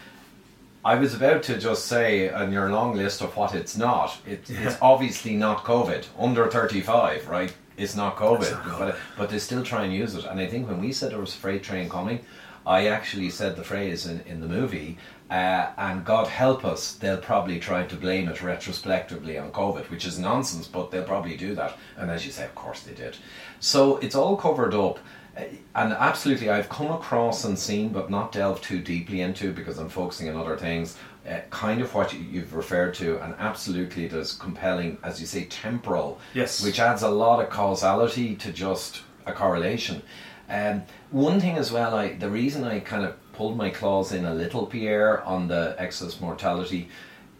I 0.84 0.96
was 0.96 1.14
about 1.14 1.42
to 1.44 1.58
just 1.58 1.86
say 1.86 2.28
on 2.30 2.52
your 2.52 2.70
long 2.70 2.96
list 2.96 3.20
of 3.20 3.36
what 3.36 3.54
it's 3.54 3.76
not. 3.76 4.18
It, 4.26 4.50
yeah. 4.50 4.68
It's 4.68 4.78
obviously 4.82 5.36
not 5.36 5.64
COVID. 5.64 6.06
Under 6.18 6.50
thirty 6.50 6.80
five, 6.80 7.28
right? 7.28 7.54
it's 7.76 7.96
not 7.96 8.16
COVID, 8.16 8.50
not 8.50 8.64
COVID. 8.64 8.78
But, 8.78 8.98
but 9.16 9.30
they 9.30 9.38
still 9.38 9.62
try 9.62 9.84
and 9.84 9.92
use 9.92 10.14
it. 10.14 10.24
And 10.24 10.40
I 10.40 10.46
think 10.46 10.68
when 10.68 10.80
we 10.80 10.92
said 10.92 11.10
there 11.12 11.18
was 11.18 11.34
a 11.34 11.38
freight 11.38 11.62
train 11.62 11.88
coming, 11.88 12.20
I 12.66 12.88
actually 12.88 13.30
said 13.30 13.56
the 13.56 13.64
phrase 13.64 14.06
in, 14.06 14.20
in 14.20 14.40
the 14.40 14.46
movie, 14.46 14.98
uh, 15.30 15.72
and 15.76 16.04
God 16.04 16.28
help 16.28 16.64
us, 16.64 16.94
they'll 16.94 17.16
probably 17.16 17.58
try 17.58 17.84
to 17.84 17.96
blame 17.96 18.28
it 18.28 18.42
retrospectively 18.42 19.38
on 19.38 19.50
COVID, 19.50 19.90
which 19.90 20.06
is 20.06 20.18
nonsense, 20.18 20.68
but 20.68 20.90
they'll 20.90 21.02
probably 21.02 21.36
do 21.36 21.54
that. 21.54 21.76
And 21.96 22.10
as 22.10 22.24
you 22.24 22.30
say, 22.30 22.44
of 22.44 22.54
course 22.54 22.82
they 22.82 22.94
did. 22.94 23.16
So 23.58 23.96
it's 23.96 24.14
all 24.14 24.36
covered 24.36 24.74
up. 24.74 24.98
Uh, 25.36 25.44
and 25.74 25.92
absolutely, 25.92 26.50
I've 26.50 26.68
come 26.68 26.90
across 26.90 27.44
and 27.44 27.58
seen, 27.58 27.88
but 27.90 28.10
not 28.10 28.32
delved 28.32 28.64
too 28.64 28.80
deeply 28.80 29.22
into 29.22 29.52
because 29.52 29.78
I'm 29.78 29.88
focusing 29.88 30.28
on 30.28 30.36
other 30.36 30.56
things 30.56 30.96
uh, 31.28 31.38
kind 31.50 31.80
of 31.80 31.94
what 31.94 32.12
you, 32.12 32.40
have 32.40 32.52
referred 32.52 32.94
to, 32.94 33.22
and 33.22 33.34
absolutely 33.38 34.08
there's 34.08 34.32
compelling, 34.34 34.98
as 35.02 35.20
you 35.20 35.26
say, 35.26 35.44
temporal, 35.44 36.18
yes, 36.34 36.64
which 36.64 36.80
adds 36.80 37.02
a 37.02 37.08
lot 37.08 37.42
of 37.42 37.48
causality 37.48 38.34
to 38.36 38.52
just 38.52 39.02
a 39.26 39.32
correlation. 39.32 40.02
Um, 40.48 40.82
one 41.10 41.40
thing 41.40 41.56
as 41.56 41.70
well, 41.70 41.94
I 41.94 42.14
the 42.14 42.28
reason 42.28 42.64
I 42.64 42.80
kind 42.80 43.04
of 43.04 43.14
pulled 43.32 43.56
my 43.56 43.70
claws 43.70 44.12
in 44.12 44.24
a 44.24 44.34
little, 44.34 44.66
Pierre, 44.66 45.22
on 45.22 45.48
the 45.48 45.76
excess 45.78 46.20
mortality, 46.20 46.88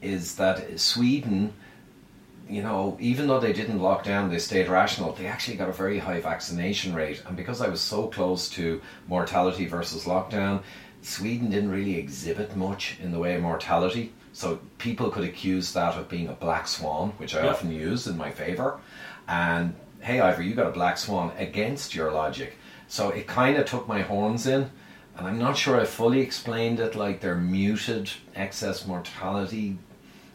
is 0.00 0.36
that 0.36 0.78
Sweden. 0.78 1.52
You 2.48 2.62
know, 2.62 2.98
even 3.00 3.28
though 3.28 3.40
they 3.40 3.52
didn't 3.52 3.80
lock 3.80 4.04
down, 4.04 4.28
they 4.28 4.38
stayed 4.38 4.68
rational. 4.68 5.12
They 5.12 5.26
actually 5.26 5.56
got 5.56 5.68
a 5.68 5.72
very 5.72 5.98
high 5.98 6.20
vaccination 6.20 6.94
rate, 6.94 7.22
and 7.26 7.36
because 7.36 7.62
I 7.62 7.68
was 7.68 7.80
so 7.80 8.08
close 8.08 8.48
to 8.50 8.80
mortality 9.08 9.66
versus 9.66 10.04
lockdown, 10.04 10.62
Sweden 11.00 11.50
didn't 11.50 11.70
really 11.70 11.96
exhibit 11.96 12.54
much 12.56 12.98
in 13.02 13.10
the 13.10 13.18
way 13.18 13.34
of 13.34 13.42
mortality, 13.42 14.12
so 14.32 14.60
people 14.78 15.10
could 15.10 15.24
accuse 15.24 15.72
that 15.72 15.96
of 15.96 16.08
being 16.08 16.28
a 16.28 16.34
black 16.34 16.68
swan, 16.68 17.10
which 17.16 17.34
I 17.34 17.48
often 17.48 17.72
use 17.72 18.06
in 18.06 18.16
my 18.16 18.30
favour. 18.30 18.80
And 19.28 19.74
hey, 20.00 20.20
Ivor, 20.20 20.42
you 20.42 20.54
got 20.54 20.66
a 20.66 20.72
black 20.72 20.98
swan 20.98 21.32
against 21.38 21.94
your 21.94 22.10
logic. 22.12 22.56
So 22.88 23.10
it 23.10 23.26
kind 23.26 23.56
of 23.56 23.66
took 23.66 23.88
my 23.88 24.02
horns 24.02 24.46
in, 24.46 24.70
and 25.16 25.26
I'm 25.26 25.38
not 25.38 25.56
sure 25.56 25.80
I 25.80 25.84
fully 25.84 26.20
explained 26.20 26.80
it 26.80 26.94
like 26.94 27.20
their 27.20 27.36
muted 27.36 28.10
excess 28.34 28.86
mortality 28.86 29.78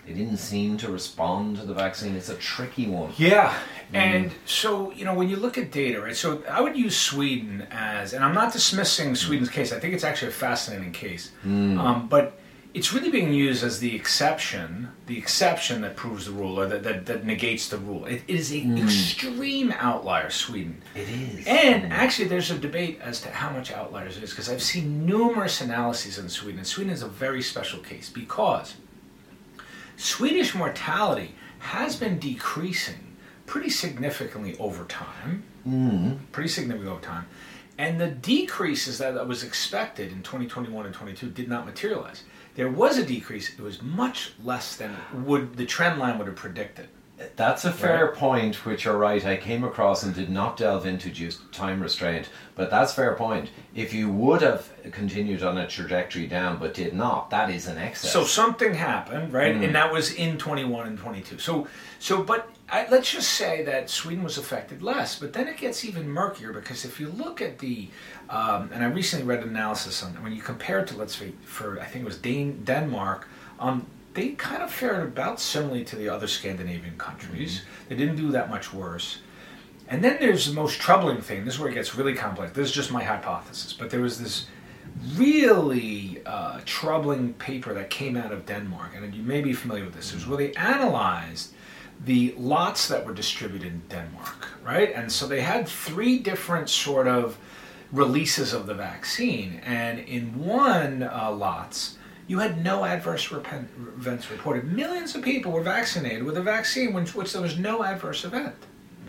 they 0.08 0.14
didn't 0.14 0.38
seem 0.38 0.78
to 0.78 0.90
respond 0.90 1.58
to 1.58 1.66
the 1.66 1.74
vaccine. 1.74 2.16
It's 2.16 2.30
a 2.30 2.36
tricky 2.36 2.88
one. 2.88 3.12
Yeah. 3.18 3.54
Mm. 3.92 3.96
And 3.96 4.32
so, 4.46 4.92
you 4.94 5.04
know, 5.04 5.14
when 5.14 5.28
you 5.28 5.36
look 5.36 5.58
at 5.58 5.70
data, 5.70 6.02
right? 6.02 6.16
So 6.16 6.44
I 6.50 6.62
would 6.62 6.78
use 6.78 6.96
Sweden 6.96 7.68
as, 7.72 8.14
and 8.14 8.24
I'm 8.24 8.34
not 8.34 8.54
dismissing 8.54 9.16
Sweden's 9.16 9.50
case. 9.50 9.74
I 9.74 9.80
think 9.80 9.94
it's 9.94 10.06
actually 10.06 10.30
a 10.30 10.36
fascinating 10.36 10.94
case. 10.94 11.32
Mm. 11.46 11.78
Um, 11.78 12.08
but 12.08 12.40
it's 12.74 12.94
really 12.94 13.10
being 13.10 13.34
used 13.34 13.66
as 13.66 13.80
the 13.80 13.94
exception, 13.94 14.88
the 15.08 15.18
exception 15.18 15.82
that 15.82 15.98
proves 15.98 16.28
the 16.28 16.32
rule 16.32 16.58
or 16.58 16.68
that, 16.68 16.84
that, 16.84 17.06
that 17.08 17.26
negates 17.26 17.68
the 17.68 17.78
rule. 17.78 18.06
it, 18.06 18.22
it 18.30 18.36
is 18.36 18.52
an 18.52 18.78
mm. 18.78 18.84
extreme 18.84 19.74
outlier, 19.74 20.30
Sweden. 20.30 20.82
It 20.96 21.10
is. 21.10 21.48
And 21.48 21.92
actually, 21.92 22.30
there's 22.30 22.50
a 22.50 22.58
debate 22.58 23.02
as 23.02 23.20
to 23.22 23.30
how 23.30 23.50
much 23.50 23.74
outliers 23.74 24.16
it 24.16 24.24
is 24.24 24.30
because 24.30 24.50
I've 24.50 24.64
seen 24.64 25.06
numerous 25.06 25.60
analyses 25.60 26.18
in 26.18 26.30
Sweden. 26.30 26.64
Sweden 26.64 26.94
is 26.94 27.02
a 27.02 27.10
very 27.10 27.42
special 27.42 27.80
case 27.80 28.10
because 28.10 28.76
Swedish 29.98 30.54
mortality 30.54 31.34
has 31.60 31.96
been 31.96 32.20
decreasing 32.20 33.16
pretty 33.48 33.70
significantly 33.70 34.56
over 34.60 34.86
time. 34.86 35.44
Mm. 35.68 36.20
Pretty 36.32 36.50
significantly 36.50 36.92
over 36.92 37.02
time. 37.02 37.26
And 37.80 38.00
the 38.00 38.08
decreases 38.08 39.00
that 39.00 39.28
was 39.28 39.44
expected 39.44 40.12
in 40.12 40.24
2021 40.24 40.86
and 40.86 40.94
22 40.94 41.30
did 41.30 41.50
not 41.50 41.66
materialize. 41.66 42.24
There 42.56 42.70
was 42.70 42.98
a 42.98 43.06
decrease, 43.06 43.54
it 43.54 43.60
was 43.60 43.82
much 43.82 44.34
less 44.44 44.76
than 44.76 44.96
would 45.14 45.58
the 45.58 45.66
trend 45.66 46.00
line 46.00 46.18
would 46.18 46.28
have 46.28 46.36
predicted. 46.36 46.90
That's 47.36 47.66
a 47.66 47.72
fair 47.72 48.08
right. 48.08 48.14
point, 48.14 48.66
which 48.66 48.86
you're 48.86 48.98
right. 48.98 49.26
I 49.26 49.38
came 49.38 49.64
across 49.64 50.04
and 50.04 50.14
did 50.14 50.30
not 50.30 50.56
delve 50.56 50.86
into 50.86 51.10
just 51.10 51.52
time 51.52 51.82
restraint, 51.82 52.30
but 52.54 52.70
that's 52.70 52.94
fair 52.94 53.16
point. 53.16 53.50
If 53.74 53.92
you 53.92 54.10
would 54.10 54.44
have 54.44 54.70
continued 54.92 55.42
on 55.42 55.58
a 55.58 55.68
trajectory 55.68 56.28
down 56.28 56.60
but 56.60 56.76
did 56.76 56.94
not, 56.94 57.32
that 57.32 57.50
is 57.50 57.68
an 57.68 57.80
excess. 57.80 58.14
So 58.14 58.24
something 58.24 58.76
happened, 58.76 59.34
right? 59.34 59.56
Mm. 59.56 59.66
And 59.66 59.76
that 59.76 59.92
was 59.92 60.14
in 60.14 60.38
21 60.38 60.88
and 60.88 61.00
22. 61.00 61.40
So, 61.40 61.68
so, 61.98 62.22
but 62.22 62.50
I, 62.70 62.88
let's 62.92 63.12
just 63.12 63.32
say 63.32 63.64
that 63.64 63.90
Sweden 63.90 64.24
was 64.24 64.38
affected 64.38 64.84
less. 64.84 65.18
But 65.18 65.34
then 65.34 65.48
it 65.48 65.58
gets 65.58 65.84
even 65.84 66.08
murkier 66.08 66.54
because 66.54 66.86
if 66.86 67.00
you 67.00 67.10
look 67.10 67.42
at 67.42 67.58
the, 67.58 67.88
um, 68.30 68.70
and 68.72 68.84
I 68.84 68.88
recently 68.88 69.26
read 69.26 69.42
an 69.42 69.50
analysis 69.50 70.04
on 70.04 70.12
when 70.22 70.34
you 70.34 70.42
compare 70.44 70.80
it 70.80 70.88
to 70.90 70.98
let's 70.98 71.16
say 71.16 71.32
for 71.46 71.80
I 71.80 71.86
think 71.86 72.04
it 72.04 72.08
was 72.08 72.18
Dan- 72.18 72.64
Denmark. 72.64 73.28
Um, 73.60 73.88
they 74.18 74.30
kind 74.30 74.64
of 74.64 74.72
fared 74.72 75.04
about 75.04 75.40
similarly 75.40 75.86
to 75.86 75.96
the 75.96 76.10
other 76.10 76.26
Scandinavian 76.26 76.98
countries. 76.98 77.60
Mm-hmm. 77.60 77.90
They 77.90 77.96
didn't 77.96 78.16
do 78.16 78.32
that 78.32 78.50
much 78.50 78.74
worse. 78.74 79.20
And 79.88 80.04
then 80.04 80.18
there's 80.20 80.48
the 80.48 80.54
most 80.54 80.82
troubling 80.82 81.22
thing. 81.22 81.46
This 81.46 81.54
is 81.54 81.60
where 81.60 81.70
it 81.70 81.76
gets 81.76 81.94
really 81.94 82.16
complex. 82.16 82.52
This 82.54 82.70
is 82.70 82.74
just 82.74 82.92
my 82.92 83.04
hypothesis, 83.04 83.74
but 83.74 83.92
there 83.92 84.02
was 84.02 84.20
this 84.20 84.48
really 85.16 86.20
uh, 86.26 86.62
troubling 86.66 87.36
paper 87.36 87.76
that 87.76 87.92
came 87.92 88.18
out 88.18 88.32
of 88.32 88.48
Denmark, 88.48 88.94
and 88.96 89.14
you 89.14 89.22
may 89.22 89.42
be 89.42 89.54
familiar 89.54 89.86
with 89.86 89.94
this, 89.94 90.12
is 90.14 90.26
where 90.26 90.38
they 90.38 90.52
analyzed 90.54 91.54
the 92.04 92.34
lots 92.38 92.88
that 92.88 93.06
were 93.06 93.14
distributed 93.14 93.68
in 93.68 93.82
Denmark, 93.88 94.48
right? 94.64 94.92
And 94.96 95.12
so 95.12 95.28
they 95.28 95.42
had 95.42 95.68
three 95.68 96.18
different 96.18 96.70
sort 96.70 97.08
of 97.08 97.38
releases 97.92 98.52
of 98.52 98.66
the 98.66 98.74
vaccine, 98.74 99.62
and 99.64 100.00
in 100.00 100.44
one 100.44 101.04
uh, 101.04 101.32
lots, 101.32 101.98
you 102.28 102.40
had 102.40 102.64
no 102.64 102.84
adverse 102.84 103.32
events 103.32 104.30
reported. 104.30 104.72
Millions 104.72 105.16
of 105.16 105.22
people 105.22 105.52
were 105.52 105.64
vaccinated 105.64 106.24
with 106.24 106.38
a 106.38 106.42
vaccine 106.42 106.94
which, 106.94 107.16
which 107.16 107.34
there 107.34 107.42
was 107.42 107.58
no 107.58 107.84
adverse 107.84 108.26
event. 108.26 108.56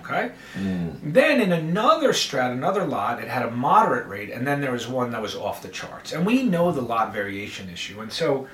Okay. 0.01 0.31
Mm. 0.57 1.13
Then 1.13 1.41
in 1.41 1.53
another 1.53 2.13
strat, 2.13 2.53
another 2.53 2.85
lot, 2.85 3.21
it 3.21 3.29
had 3.29 3.43
a 3.43 3.51
moderate 3.51 4.07
rate, 4.07 4.31
and 4.31 4.47
then 4.47 4.61
there 4.61 4.73
was 4.73 4.89
one 4.89 5.11
that 5.11 5.21
was 5.21 5.35
off 5.35 5.61
the 5.61 5.69
charts. 5.69 6.13
And 6.13 6.25
we 6.25 6.45
know 6.45 6.73
the 6.73 6.81
lot 6.81 7.13
variation 7.13 7.69
issue, 7.69 8.01
and 8.01 8.11
so 8.11 8.49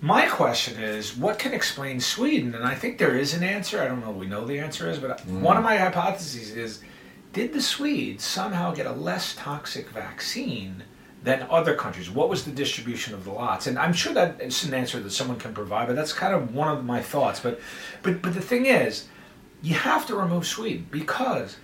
my 0.00 0.26
question 0.26 0.82
is, 0.82 1.16
what 1.16 1.38
can 1.38 1.52
explain 1.52 2.00
Sweden? 2.00 2.54
And 2.54 2.64
I 2.64 2.74
think 2.74 2.98
there 2.98 3.16
is 3.16 3.34
an 3.34 3.42
answer. 3.42 3.80
I 3.80 3.86
don't 3.86 4.00
know. 4.00 4.10
We 4.10 4.26
know 4.26 4.44
the 4.44 4.58
answer 4.58 4.90
is, 4.90 4.98
but 4.98 5.18
mm. 5.18 5.40
one 5.40 5.56
of 5.56 5.62
my 5.62 5.76
hypotheses 5.76 6.50
is, 6.56 6.80
did 7.32 7.52
the 7.52 7.62
Swedes 7.62 8.24
somehow 8.24 8.74
get 8.74 8.86
a 8.86 8.92
less 8.92 9.34
toxic 9.34 9.90
vaccine? 9.90 10.82
Than 11.22 11.46
other 11.50 11.74
countries? 11.74 12.10
What 12.10 12.28
was 12.28 12.44
the 12.44 12.50
distribution 12.50 13.14
of 13.14 13.24
the 13.24 13.30
lots? 13.30 13.66
And 13.66 13.78
I'm 13.78 13.92
sure 13.92 14.12
that 14.14 14.40
is 14.40 14.64
an 14.64 14.74
answer 14.74 15.00
that 15.00 15.10
someone 15.10 15.38
can 15.38 15.54
provide, 15.54 15.86
but 15.86 15.96
that's 15.96 16.12
kind 16.12 16.34
of 16.34 16.54
one 16.54 16.76
of 16.76 16.84
my 16.84 17.00
thoughts. 17.00 17.40
But, 17.40 17.60
but, 18.02 18.22
but 18.22 18.34
the 18.34 18.40
thing 18.40 18.66
is, 18.66 19.08
you 19.62 19.74
have 19.74 20.06
to 20.06 20.16
remove 20.16 20.46
Sweden 20.46 20.86
because 20.90 21.56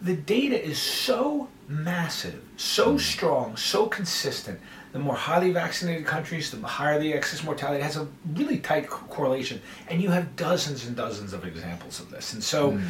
the 0.00 0.14
data 0.14 0.60
is 0.60 0.78
so 0.78 1.48
massive, 1.68 2.42
so 2.56 2.92
hmm. 2.92 2.98
strong, 2.98 3.56
so 3.56 3.86
consistent. 3.86 4.60
The 4.92 4.98
more 4.98 5.14
highly 5.14 5.52
vaccinated 5.52 6.04
countries, 6.04 6.50
the 6.50 6.66
higher 6.66 6.98
the 6.98 7.14
excess 7.14 7.42
mortality. 7.42 7.80
It 7.80 7.84
has 7.84 7.96
a 7.96 8.06
really 8.34 8.58
tight 8.58 8.88
correlation, 8.88 9.60
and 9.88 10.02
you 10.02 10.10
have 10.10 10.36
dozens 10.36 10.86
and 10.86 10.94
dozens 10.94 11.32
of 11.32 11.46
examples 11.46 11.98
of 11.98 12.10
this. 12.10 12.34
And 12.34 12.44
so, 12.44 12.72
mm. 12.72 12.82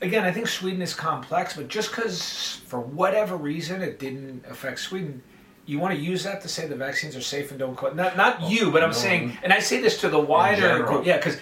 again, 0.00 0.24
I 0.24 0.30
think 0.30 0.46
Sweden 0.46 0.80
is 0.80 0.94
complex, 0.94 1.56
but 1.56 1.66
just 1.66 1.90
because 1.90 2.60
for 2.66 2.78
whatever 2.78 3.36
reason 3.36 3.82
it 3.82 3.98
didn't 3.98 4.44
affect 4.48 4.78
Sweden, 4.78 5.22
you 5.70 5.78
want 5.78 5.94
to 5.94 6.00
use 6.00 6.24
that 6.24 6.42
to 6.42 6.48
say 6.48 6.66
the 6.66 6.74
vaccines 6.74 7.14
are 7.14 7.20
safe 7.20 7.50
and 7.50 7.58
don't 7.58 7.76
cause 7.76 7.94
not 7.94 8.16
not 8.16 8.42
you, 8.50 8.70
but 8.70 8.82
I'm 8.82 8.90
no. 8.90 8.94
saying, 8.94 9.38
and 9.42 9.52
I 9.52 9.60
say 9.60 9.80
this 9.80 10.00
to 10.00 10.08
the 10.08 10.18
wider 10.18 10.82
group, 10.84 11.06
yeah, 11.06 11.16
because. 11.16 11.38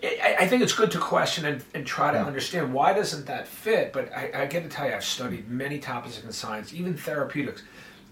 I 0.00 0.46
think 0.46 0.62
it's 0.62 0.74
good 0.74 0.92
to 0.92 0.98
question 1.00 1.44
and, 1.44 1.64
and 1.74 1.84
try 1.84 2.12
to 2.12 2.18
yeah. 2.18 2.24
understand 2.24 2.72
why 2.72 2.92
doesn't 2.92 3.26
that 3.26 3.48
fit. 3.48 3.92
But 3.92 4.12
I, 4.14 4.30
I 4.42 4.46
get 4.46 4.62
to 4.62 4.68
tell 4.68 4.86
you, 4.86 4.94
I've 4.94 5.02
studied 5.02 5.50
many 5.50 5.80
topics 5.80 6.22
in 6.22 6.30
science, 6.30 6.72
even 6.72 6.96
therapeutics. 6.96 7.64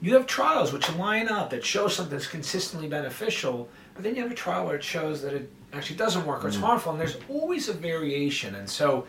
You 0.03 0.15
have 0.15 0.27
trials 0.27 0.73
which 0.73 0.93
line 0.97 1.29
up 1.29 1.51
that 1.51 1.65
show 1.65 1.87
something 1.87 2.11
that's 2.11 2.27
consistently 2.27 2.89
beneficial, 2.89 3.69
but 3.95 4.03
then 4.03 4.17
you 4.17 4.23
have 4.23 4.33
a 4.33 4.35
trial 4.35 4.67
where 4.67 4.75
it 4.75 4.83
shows 4.83 5.23
that 5.23 5.33
it 5.33 5.49
actually 5.73 5.95
doesn't 5.95 6.27
work 6.27 6.45
or 6.45 6.49
it's 6.49 6.57
mm. 6.57 6.63
harmful, 6.63 6.91
and 6.91 7.01
there's 7.01 7.19
always 7.29 7.69
a 7.69 7.73
variation. 7.73 8.57
And 8.57 8.69
so, 8.69 9.07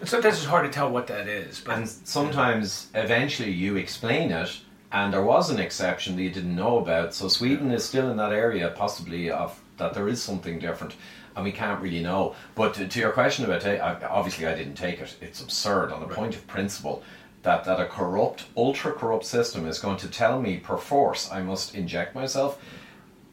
and 0.00 0.08
sometimes 0.08 0.36
it's 0.36 0.46
hard 0.46 0.64
to 0.64 0.72
tell 0.72 0.90
what 0.90 1.06
that 1.08 1.28
is. 1.28 1.60
But, 1.60 1.76
and 1.76 1.86
sometimes, 1.86 2.88
eventually, 2.94 3.50
you 3.50 3.76
explain 3.76 4.32
it 4.32 4.60
and 4.94 5.12
there 5.12 5.24
was 5.24 5.50
an 5.50 5.58
exception 5.58 6.14
that 6.14 6.22
you 6.22 6.30
didn't 6.30 6.54
know 6.54 6.78
about. 6.78 7.12
So 7.12 7.26
Sweden 7.26 7.72
is 7.72 7.84
still 7.84 8.12
in 8.12 8.16
that 8.18 8.32
area, 8.32 8.72
possibly 8.76 9.28
of 9.28 9.60
that 9.76 9.92
there 9.92 10.06
is 10.06 10.22
something 10.22 10.60
different, 10.60 10.94
and 11.34 11.44
we 11.44 11.50
can't 11.50 11.82
really 11.82 12.00
know. 12.00 12.36
But 12.54 12.74
to, 12.74 12.86
to 12.86 13.00
your 13.00 13.10
question 13.10 13.44
about 13.44 13.66
it, 13.66 13.80
obviously 13.80 14.46
I 14.46 14.54
didn't 14.54 14.76
take 14.76 15.00
it. 15.00 15.16
It's 15.20 15.42
absurd 15.42 15.90
on 15.90 15.98
the 15.98 16.06
right. 16.06 16.16
point 16.16 16.36
of 16.36 16.46
principle 16.46 17.02
that 17.42 17.64
that 17.64 17.80
a 17.80 17.86
corrupt, 17.86 18.44
ultra 18.56 18.92
corrupt 18.92 19.26
system 19.26 19.66
is 19.66 19.80
going 19.80 19.96
to 19.98 20.08
tell 20.08 20.40
me 20.40 20.58
perforce 20.58 21.28
I 21.30 21.42
must 21.42 21.74
inject 21.74 22.14
myself. 22.14 22.62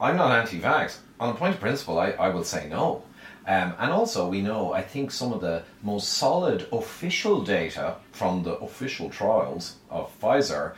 I'm 0.02 0.18
not 0.18 0.32
anti-vax. 0.32 0.98
On 1.20 1.32
the 1.32 1.40
point 1.40 1.54
of 1.54 1.62
principle, 1.62 2.00
I, 2.00 2.10
I 2.14 2.30
will 2.30 2.44
say 2.44 2.68
no. 2.68 3.04
Um, 3.46 3.74
and 3.78 3.92
also, 3.92 4.28
we 4.28 4.42
know, 4.42 4.74
I 4.74 4.82
think, 4.82 5.12
some 5.12 5.32
of 5.32 5.42
the 5.42 5.62
most 5.84 6.10
solid 6.10 6.68
official 6.72 7.44
data 7.44 7.98
from 8.12 8.42
the 8.42 8.56
official 8.56 9.12
trials 9.12 9.76
of 9.92 10.12
Pfizer 10.20 10.74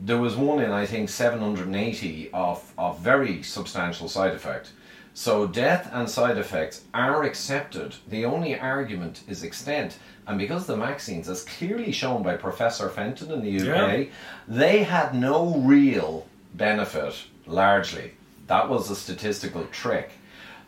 there 0.00 0.18
was 0.18 0.36
one 0.36 0.60
in 0.60 0.70
I 0.70 0.86
think 0.86 1.08
780 1.08 2.30
of, 2.32 2.72
of 2.76 2.98
very 3.00 3.42
substantial 3.42 4.08
side 4.08 4.34
effect. 4.34 4.72
So 5.14 5.46
death 5.46 5.88
and 5.92 6.10
side 6.10 6.36
effects 6.36 6.84
are 6.92 7.22
accepted. 7.22 7.94
The 8.08 8.26
only 8.26 8.58
argument 8.58 9.22
is 9.26 9.42
extent. 9.42 9.98
And 10.26 10.38
because 10.38 10.66
the 10.66 10.76
vaccines, 10.76 11.28
as 11.28 11.44
clearly 11.44 11.90
shown 11.90 12.22
by 12.22 12.36
Professor 12.36 12.90
Fenton 12.90 13.30
in 13.30 13.42
the 13.42 13.56
UK, 13.56 13.98
yeah. 13.98 14.04
they 14.46 14.82
had 14.82 15.14
no 15.14 15.56
real 15.56 16.26
benefit, 16.52 17.14
largely. 17.46 18.12
That 18.48 18.68
was 18.68 18.90
a 18.90 18.96
statistical 18.96 19.64
trick. 19.66 20.10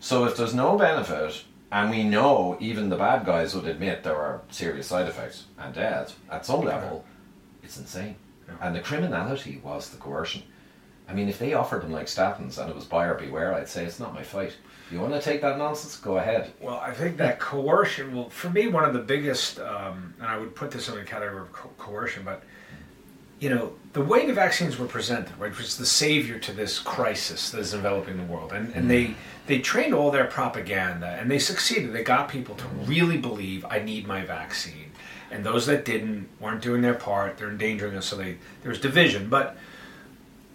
So 0.01 0.25
if 0.25 0.37
there's 0.37 0.55
no 0.55 0.79
benefit, 0.79 1.45
and 1.71 1.91
we 1.91 2.03
know 2.05 2.57
even 2.61 2.89
the 2.89 2.97
bad 2.97 3.27
guys 3.27 3.55
would 3.55 3.67
admit 3.67 4.03
there 4.03 4.17
are 4.17 4.41
serious 4.51 4.87
side 4.87 5.09
effects 5.09 5.45
and 5.59 5.75
death 5.75 6.17
at 6.31 6.47
some 6.47 6.63
level, 6.63 7.05
it's 7.63 7.79
insane. 7.79 8.17
And 8.61 8.75
the 8.75 8.81
criminality 8.81 9.61
was 9.63 9.91
the 9.91 9.99
coercion. 9.99 10.43
I 11.09 11.15
mean, 11.15 11.29
if 11.29 11.39
they 11.39 11.55
offered 11.55 11.83
them 11.83 11.93
like 11.93 12.07
statins 12.07 12.59
and 12.59 12.69
it 12.69 12.77
was 12.77 12.85
buyer 12.85 13.15
beware, 13.15 13.55
I'd 13.55 13.69
say 13.69 13.85
it's 13.85 13.99
not 13.99 14.13
my 14.15 14.23
fight. 14.23 14.55
You 14.91 15.01
want 15.01 15.15
to 15.15 15.21
take 15.21 15.41
that 15.41 15.59
nonsense? 15.59 15.97
Go 15.97 16.19
ahead. 16.19 16.53
Well, 16.61 16.77
I 16.77 16.93
think 16.93 17.17
that 17.19 17.39
coercion, 17.39 18.15
well, 18.15 18.29
for 18.29 18.51
me, 18.51 18.69
one 18.69 18.85
of 18.85 18.93
the 18.93 19.01
biggest, 19.01 19.59
um, 19.61 20.15
and 20.19 20.27
I 20.27 20.39
would 20.39 20.55
put 20.55 20.71
this 20.71 20.89
in 20.89 20.95
the 20.95 21.05
category 21.05 21.43
of 21.43 21.53
co- 21.53 21.71
coercion, 21.79 22.25
but, 22.25 22.43
you 23.39 23.51
know, 23.51 23.73
the 23.93 24.03
way 24.03 24.27
the 24.27 24.33
vaccines 24.33 24.79
were 24.79 24.87
presented, 24.87 25.39
right, 25.39 25.57
was 25.57 25.77
the 25.77 25.87
savior 25.87 26.39
to 26.41 26.53
this 26.53 26.79
crisis 26.79 27.51
that 27.51 27.61
is 27.61 27.75
enveloping 27.75 28.17
the 28.17 28.33
world. 28.33 28.53
And, 28.53 28.75
and 28.75 28.91
they, 28.91 29.15
they 29.47 29.61
trained 29.61 29.95
all 29.95 30.11
their 30.11 30.27
propaganda 30.27 31.17
and 31.21 31.31
they 31.31 31.39
succeeded. 31.39 31.93
They 31.93 32.05
got 32.05 32.29
people 32.29 32.55
to 32.57 32.67
really 32.85 33.19
believe, 33.19 33.65
I 33.69 33.79
need 33.79 34.07
my 34.07 34.23
vaccine 34.25 34.88
and 35.31 35.45
those 35.45 35.67
that 35.67 35.85
didn't 35.85 36.29
weren't 36.41 36.63
doing 36.63 36.83
their 36.83 36.95
part. 36.95 37.39
They're 37.39 37.51
endangering 37.51 37.97
us, 37.97 38.07
so 38.07 38.17
they 38.17 38.39
there 38.63 38.71
was 38.71 38.81
division. 38.81 39.29
But 39.29 39.57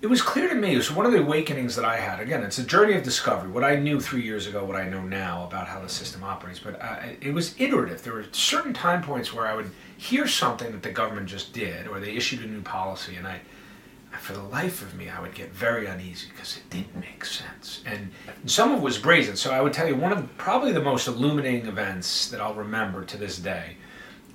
it 0.01 0.07
was 0.07 0.21
clear 0.21 0.49
to 0.49 0.55
me. 0.55 0.73
It 0.73 0.77
was 0.77 0.91
one 0.91 1.05
of 1.05 1.13
the 1.13 1.21
awakenings 1.21 1.77
that 1.77 1.85
I 1.85 1.97
had. 1.97 2.19
Again, 2.19 2.43
it's 2.43 2.57
a 2.57 2.63
journey 2.63 2.93
of 2.93 3.03
discovery. 3.03 3.49
What 3.49 3.63
I 3.63 3.77
knew 3.77 4.01
three 4.01 4.21
years 4.21 4.47
ago, 4.47 4.65
what 4.65 4.75
I 4.75 4.89
know 4.89 5.01
now 5.01 5.45
about 5.45 5.67
how 5.67 5.79
the 5.79 5.87
system 5.87 6.23
operates. 6.23 6.59
But 6.59 6.81
uh, 6.81 6.97
it 7.21 7.33
was 7.33 7.55
iterative. 7.57 8.03
There 8.03 8.13
were 8.13 8.25
certain 8.33 8.73
time 8.73 9.01
points 9.01 9.33
where 9.33 9.47
I 9.47 9.55
would 9.55 9.71
hear 9.97 10.27
something 10.27 10.71
that 10.73 10.83
the 10.83 10.91
government 10.91 11.27
just 11.27 11.53
did, 11.53 11.87
or 11.87 11.99
they 11.99 12.15
issued 12.15 12.43
a 12.43 12.47
new 12.47 12.61
policy, 12.61 13.15
and 13.15 13.25
I 13.25 13.39
for 14.19 14.33
the 14.33 14.43
life 14.43 14.81
of 14.81 14.95
me, 14.95 15.09
I 15.09 15.19
would 15.19 15.33
get 15.33 15.51
very 15.51 15.87
uneasy 15.87 16.27
because 16.29 16.57
it 16.57 16.69
didn't 16.69 16.95
make 16.95 17.25
sense. 17.25 17.81
And 17.85 18.11
some 18.45 18.71
of 18.71 18.79
it 18.79 18.81
was 18.83 18.97
brazen. 18.97 19.35
So 19.35 19.51
I 19.51 19.61
would 19.61 19.73
tell 19.73 19.87
you 19.87 19.95
one 19.95 20.13
of 20.13 20.37
probably 20.37 20.71
the 20.71 20.81
most 20.81 21.07
illuminating 21.07 21.67
events 21.67 22.29
that 22.29 22.39
I'll 22.39 22.53
remember 22.53 23.03
to 23.05 23.17
this 23.17 23.37
day 23.37 23.75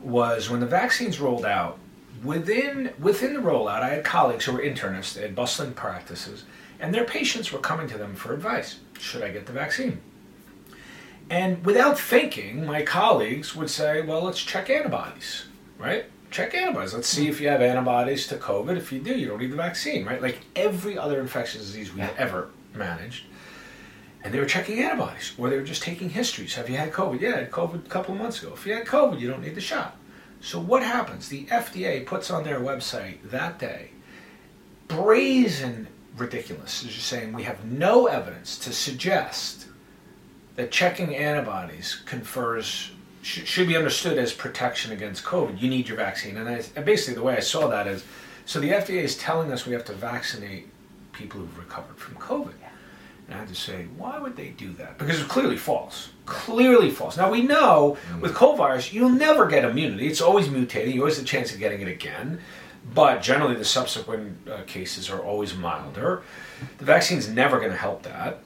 was 0.00 0.48
when 0.48 0.60
the 0.60 0.66
vaccines 0.66 1.20
rolled 1.20 1.44
out. 1.44 1.78
Within 2.24 2.92
within 2.98 3.34
the 3.34 3.40
rollout, 3.40 3.82
I 3.82 3.90
had 3.90 4.04
colleagues 4.04 4.44
who 4.44 4.52
were 4.52 4.62
internists. 4.62 5.14
They 5.14 5.22
had 5.22 5.36
bustling 5.36 5.72
practices, 5.72 6.44
and 6.80 6.92
their 6.92 7.04
patients 7.04 7.52
were 7.52 7.60
coming 7.60 7.88
to 7.88 7.98
them 7.98 8.14
for 8.16 8.34
advice: 8.34 8.80
Should 8.98 9.22
I 9.22 9.30
get 9.30 9.46
the 9.46 9.52
vaccine? 9.52 10.00
And 11.30 11.64
without 11.64 11.98
thinking, 11.98 12.66
my 12.66 12.82
colleagues 12.82 13.54
would 13.54 13.70
say, 13.70 14.00
"Well, 14.00 14.22
let's 14.22 14.42
check 14.42 14.68
antibodies, 14.68 15.44
right? 15.78 16.06
Check 16.30 16.54
antibodies. 16.54 16.94
Let's 16.94 17.08
see 17.08 17.28
if 17.28 17.40
you 17.40 17.48
have 17.48 17.62
antibodies 17.62 18.26
to 18.28 18.36
COVID. 18.36 18.76
If 18.76 18.90
you 18.90 18.98
do, 18.98 19.16
you 19.16 19.28
don't 19.28 19.38
need 19.38 19.52
the 19.52 19.56
vaccine, 19.56 20.04
right? 20.04 20.20
Like 20.20 20.38
every 20.56 20.98
other 20.98 21.20
infectious 21.20 21.62
disease 21.62 21.94
we've 21.94 22.10
ever 22.18 22.48
managed." 22.74 23.26
And 24.22 24.34
they 24.34 24.40
were 24.40 24.46
checking 24.46 24.80
antibodies, 24.80 25.32
or 25.38 25.48
they 25.48 25.56
were 25.56 25.62
just 25.62 25.82
taking 25.82 26.10
histories. 26.10 26.54
Have 26.54 26.68
you 26.68 26.76
had 26.76 26.92
COVID? 26.92 27.20
Yeah, 27.20 27.34
I 27.34 27.38
had 27.40 27.50
COVID 27.50 27.86
a 27.86 27.88
couple 27.88 28.14
of 28.14 28.20
months 28.20 28.42
ago. 28.42 28.52
If 28.54 28.66
you 28.66 28.74
had 28.74 28.86
COVID, 28.86 29.20
you 29.20 29.28
don't 29.28 29.42
need 29.42 29.54
the 29.54 29.60
shot. 29.60 29.96
So 30.40 30.60
what 30.60 30.82
happens? 30.82 31.28
The 31.28 31.46
FDA 31.46 32.04
puts 32.04 32.30
on 32.30 32.44
their 32.44 32.60
website 32.60 33.18
that 33.24 33.58
day 33.58 33.90
brazen 34.88 35.86
ridiculous. 36.16 36.82
Is 36.82 36.94
just 36.94 37.06
saying 37.06 37.32
we 37.32 37.44
have 37.44 37.64
no 37.64 38.06
evidence 38.06 38.58
to 38.60 38.72
suggest 38.72 39.66
that 40.56 40.72
checking 40.72 41.14
antibodies 41.14 42.02
confers 42.06 42.90
sh- 43.22 43.44
should 43.44 43.68
be 43.68 43.76
understood 43.76 44.18
as 44.18 44.32
protection 44.32 44.92
against 44.92 45.22
COVID. 45.24 45.60
You 45.60 45.68
need 45.68 45.86
your 45.86 45.96
vaccine, 45.96 46.36
and, 46.36 46.48
I, 46.48 46.62
and 46.74 46.84
basically 46.84 47.14
the 47.14 47.22
way 47.22 47.36
I 47.36 47.40
saw 47.40 47.68
that 47.68 47.86
is, 47.86 48.04
so 48.46 48.58
the 48.58 48.70
FDA 48.70 49.02
is 49.02 49.16
telling 49.16 49.52
us 49.52 49.66
we 49.66 49.74
have 49.74 49.84
to 49.84 49.92
vaccinate 49.92 50.68
people 51.12 51.40
who've 51.40 51.58
recovered 51.58 51.98
from 51.98 52.16
COVID. 52.16 52.54
And 53.28 53.36
I 53.36 53.40
had 53.40 53.48
to 53.48 53.54
say, 53.54 53.86
why 53.98 54.18
would 54.18 54.36
they 54.36 54.48
do 54.48 54.72
that? 54.74 54.96
Because 54.96 55.20
it's 55.20 55.28
clearly 55.28 55.58
false. 55.58 56.08
Clearly 56.24 56.90
false. 56.90 57.18
Now 57.18 57.30
we 57.30 57.42
know 57.42 57.98
mm. 58.10 58.20
with 58.22 58.34
cold 58.34 58.56
virus, 58.56 58.90
you'll 58.90 59.10
never 59.10 59.46
get 59.46 59.64
immunity. 59.64 60.06
It's 60.06 60.22
always 60.22 60.48
mutating. 60.48 60.94
You 60.94 61.02
always 61.02 61.16
have 61.16 61.26
a 61.26 61.28
chance 61.28 61.52
of 61.52 61.58
getting 61.58 61.82
it 61.82 61.88
again. 61.88 62.40
But 62.94 63.20
generally, 63.20 63.54
the 63.54 63.66
subsequent 63.66 64.48
uh, 64.48 64.62
cases 64.66 65.10
are 65.10 65.20
always 65.20 65.54
milder. 65.54 66.22
The 66.78 66.86
vaccine's 66.86 67.28
never 67.28 67.58
going 67.58 67.70
to 67.70 67.76
help 67.76 68.02
that. 68.04 68.40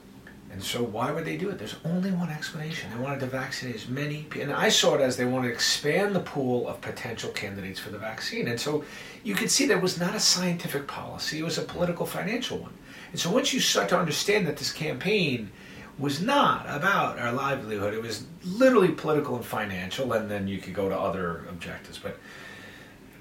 And 0.51 0.61
so, 0.61 0.83
why 0.83 1.11
would 1.11 1.25
they 1.25 1.37
do 1.37 1.49
it? 1.49 1.57
There's 1.57 1.77
only 1.85 2.11
one 2.11 2.29
explanation. 2.29 2.91
They 2.91 3.01
wanted 3.01 3.21
to 3.21 3.25
vaccinate 3.25 3.75
as 3.75 3.87
many 3.87 4.23
people. 4.23 4.41
And 4.41 4.53
I 4.53 4.69
saw 4.69 4.95
it 4.95 5.01
as 5.01 5.17
they 5.17 5.25
wanted 5.25 5.47
to 5.47 5.53
expand 5.53 6.13
the 6.13 6.19
pool 6.19 6.67
of 6.67 6.79
potential 6.81 7.31
candidates 7.31 7.79
for 7.79 7.89
the 7.89 7.97
vaccine. 7.97 8.47
And 8.47 8.59
so, 8.59 8.83
you 9.23 9.33
could 9.33 9.49
see 9.49 9.65
that 9.67 9.81
was 9.81 9.99
not 9.99 10.13
a 10.13 10.19
scientific 10.19 10.87
policy, 10.87 11.39
it 11.39 11.43
was 11.43 11.57
a 11.57 11.63
political 11.63 12.05
financial 12.05 12.57
one. 12.59 12.73
And 13.13 13.19
so, 13.19 13.29
once 13.29 13.53
you 13.53 13.59
start 13.59 13.89
to 13.89 13.97
understand 13.97 14.47
that 14.47 14.57
this 14.57 14.73
campaign 14.73 15.51
was 15.99 16.19
not 16.19 16.65
about 16.67 17.19
our 17.19 17.31
livelihood, 17.31 17.93
it 17.93 18.01
was 18.01 18.25
literally 18.43 18.89
political 18.89 19.35
and 19.35 19.45
financial, 19.45 20.13
and 20.13 20.29
then 20.29 20.47
you 20.47 20.57
could 20.57 20.73
go 20.73 20.89
to 20.89 20.97
other 20.97 21.45
objectives. 21.47 21.99
But, 21.99 22.17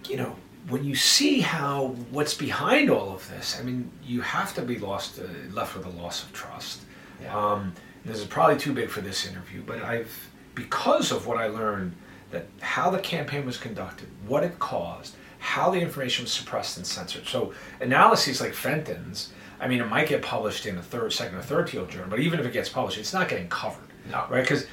you 0.08 0.16
know, 0.16 0.34
when 0.68 0.82
you 0.82 0.94
see 0.94 1.40
how 1.40 1.88
what's 2.10 2.32
behind 2.32 2.88
all 2.88 3.12
of 3.14 3.28
this, 3.28 3.58
I 3.60 3.64
mean, 3.64 3.90
you 4.02 4.22
have 4.22 4.54
to 4.54 4.62
be 4.62 4.78
lost, 4.78 5.18
uh, 5.18 5.24
left 5.52 5.76
with 5.76 5.84
a 5.84 5.90
loss 5.90 6.22
of 6.22 6.32
trust. 6.32 6.80
Yeah. 7.20 7.36
Um, 7.36 7.74
this 8.06 8.18
is 8.18 8.24
probably 8.24 8.56
too 8.56 8.72
big 8.72 8.88
for 8.88 9.02
this 9.02 9.26
interview, 9.26 9.62
but 9.64 9.82
I've 9.82 10.30
because 10.54 11.12
of 11.12 11.26
what 11.26 11.36
I 11.36 11.48
learned 11.48 11.94
that 12.30 12.46
how 12.60 12.88
the 12.88 12.98
campaign 12.98 13.44
was 13.44 13.58
conducted, 13.58 14.08
what 14.26 14.42
it 14.42 14.58
caused, 14.58 15.14
how 15.38 15.70
the 15.70 15.80
information 15.80 16.24
was 16.24 16.32
suppressed 16.32 16.78
and 16.78 16.86
censored. 16.86 17.26
So 17.26 17.52
analyses 17.80 18.40
like 18.40 18.54
Fenton's, 18.54 19.32
I 19.62 19.68
mean, 19.68 19.80
it 19.80 19.88
might 19.88 20.08
get 20.08 20.22
published 20.22 20.66
in 20.66 20.76
a 20.76 20.82
third, 20.82 21.12
second, 21.12 21.38
or 21.38 21.42
third 21.42 21.70
field 21.70 21.88
journal, 21.88 22.08
but 22.10 22.18
even 22.18 22.40
if 22.40 22.46
it 22.46 22.52
gets 22.52 22.68
published, 22.68 22.98
it's 22.98 23.12
not 23.12 23.28
getting 23.28 23.48
covered, 23.48 23.88
no. 24.10 24.26
right? 24.28 24.42
Because 24.42 24.66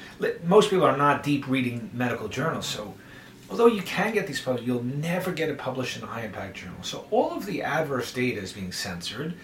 most 0.44 0.70
people 0.70 0.84
are 0.84 0.96
not 0.96 1.22
deep 1.22 1.46
reading 1.48 1.90
medical 1.94 2.28
journals, 2.28 2.66
so 2.66 2.94
although 3.48 3.66
you 3.66 3.82
can 3.82 4.12
get 4.12 4.26
these 4.26 4.40
published, 4.40 4.66
you'll 4.66 4.82
never 4.82 5.32
get 5.32 5.48
it 5.48 5.58
published 5.58 5.96
in 5.96 6.02
a 6.02 6.06
high 6.06 6.22
impact 6.22 6.56
journal. 6.56 6.82
So 6.82 7.06
all 7.10 7.32
of 7.32 7.46
the 7.46 7.62
adverse 7.62 8.12
data 8.12 8.40
is 8.40 8.52
being 8.52 8.72
censored. 8.72 9.34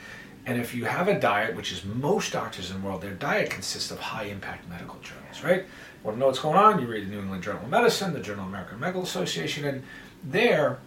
And 0.47 0.61
if 0.61 0.75
you 0.75 0.85
have 0.85 1.09
a 1.09 1.19
diet, 1.19 1.57
which 1.57 1.73
is 1.73 1.85
most 1.85 2.33
doctors 2.33 2.71
in 2.71 2.81
the 2.81 2.87
world, 2.87 3.03
their 3.03 3.15
diet 3.15 3.51
consists 3.51 3.91
of 3.91 3.99
high 3.99 4.25
impact 4.25 4.69
medical 4.69 4.97
journals, 5.01 5.43
right? 5.43 5.65
Want 6.05 6.17
to 6.17 6.21
know 6.21 6.27
what's 6.27 6.39
going 6.39 6.57
on? 6.57 6.81
You 6.81 6.87
read 6.87 7.05
the 7.05 7.11
New 7.11 7.19
England 7.19 7.43
Journal 7.43 7.65
of 7.65 7.69
Medicine, 7.69 8.13
the 8.13 8.21
Journal 8.21 8.45
of 8.45 8.51
American 8.51 8.79
Medical 8.79 9.03
Association, 9.03 9.65
and 9.65 9.83
there, 10.23 10.79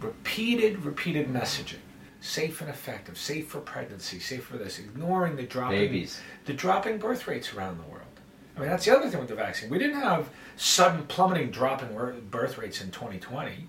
repeated, 0.00 0.84
repeated 0.84 1.28
messaging. 1.28 1.78
Safe 2.26 2.60
and 2.60 2.68
effective, 2.68 3.16
safe 3.16 3.46
for 3.46 3.60
pregnancy, 3.60 4.18
safe 4.18 4.44
for 4.44 4.58
this, 4.58 4.80
ignoring 4.80 5.36
the 5.36 5.44
dropping 5.44 5.78
Babies. 5.78 6.20
the 6.44 6.52
dropping 6.52 6.98
birth 6.98 7.28
rates 7.28 7.54
around 7.54 7.78
the 7.78 7.84
world. 7.84 8.02
I 8.56 8.60
mean, 8.60 8.68
that's 8.68 8.84
the 8.84 8.96
other 8.96 9.08
thing 9.08 9.20
with 9.20 9.28
the 9.28 9.36
vaccine. 9.36 9.70
We 9.70 9.78
didn't 9.78 10.00
have 10.00 10.28
sudden 10.56 11.04
plummeting 11.04 11.52
drop 11.52 11.82
in 11.82 11.94
birth 12.28 12.58
rates 12.58 12.80
in 12.80 12.90
2020. 12.90 13.68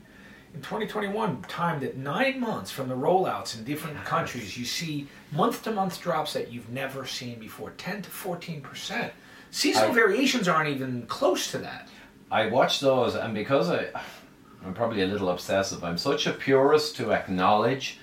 In 0.56 0.62
2021, 0.62 1.43
timed 1.43 1.84
at 1.84 1.98
nine 1.98 2.39
months 2.39 2.72
from 2.72 2.89
the 2.89 2.96
rollouts 2.96 3.56
in 3.56 3.63
different 3.63 4.04
countries, 4.04 4.58
you 4.58 4.65
see 4.65 5.08
month 5.32 5.62
to 5.63 5.72
month 5.72 6.02
drops 6.02 6.34
that 6.34 6.52
you've 6.52 6.70
never 6.70 7.06
seen 7.06 7.38
before 7.38 7.70
10 7.78 8.02
to 8.02 8.10
14 8.10 8.62
percent. 8.62 9.13
Seasonal 9.52 9.91
I, 9.91 9.93
variations 9.93 10.48
aren't 10.48 10.70
even 10.70 11.06
close 11.06 11.52
to 11.52 11.60
that. 11.60 11.89
I 12.32 12.48
watch 12.48 12.80
those, 12.80 13.13
and 13.13 13.36
because 13.36 13.70
I, 13.70 13.89
I'm 14.65 14.74
probably 14.74 15.04
a 15.04 15.08
little 15.08 15.30
obsessive, 15.30 15.84
I'm 15.84 16.00
such 16.00 16.26
a 16.26 16.34
purist 16.34 16.96
to 16.96 17.13
acknowledge 17.13 18.00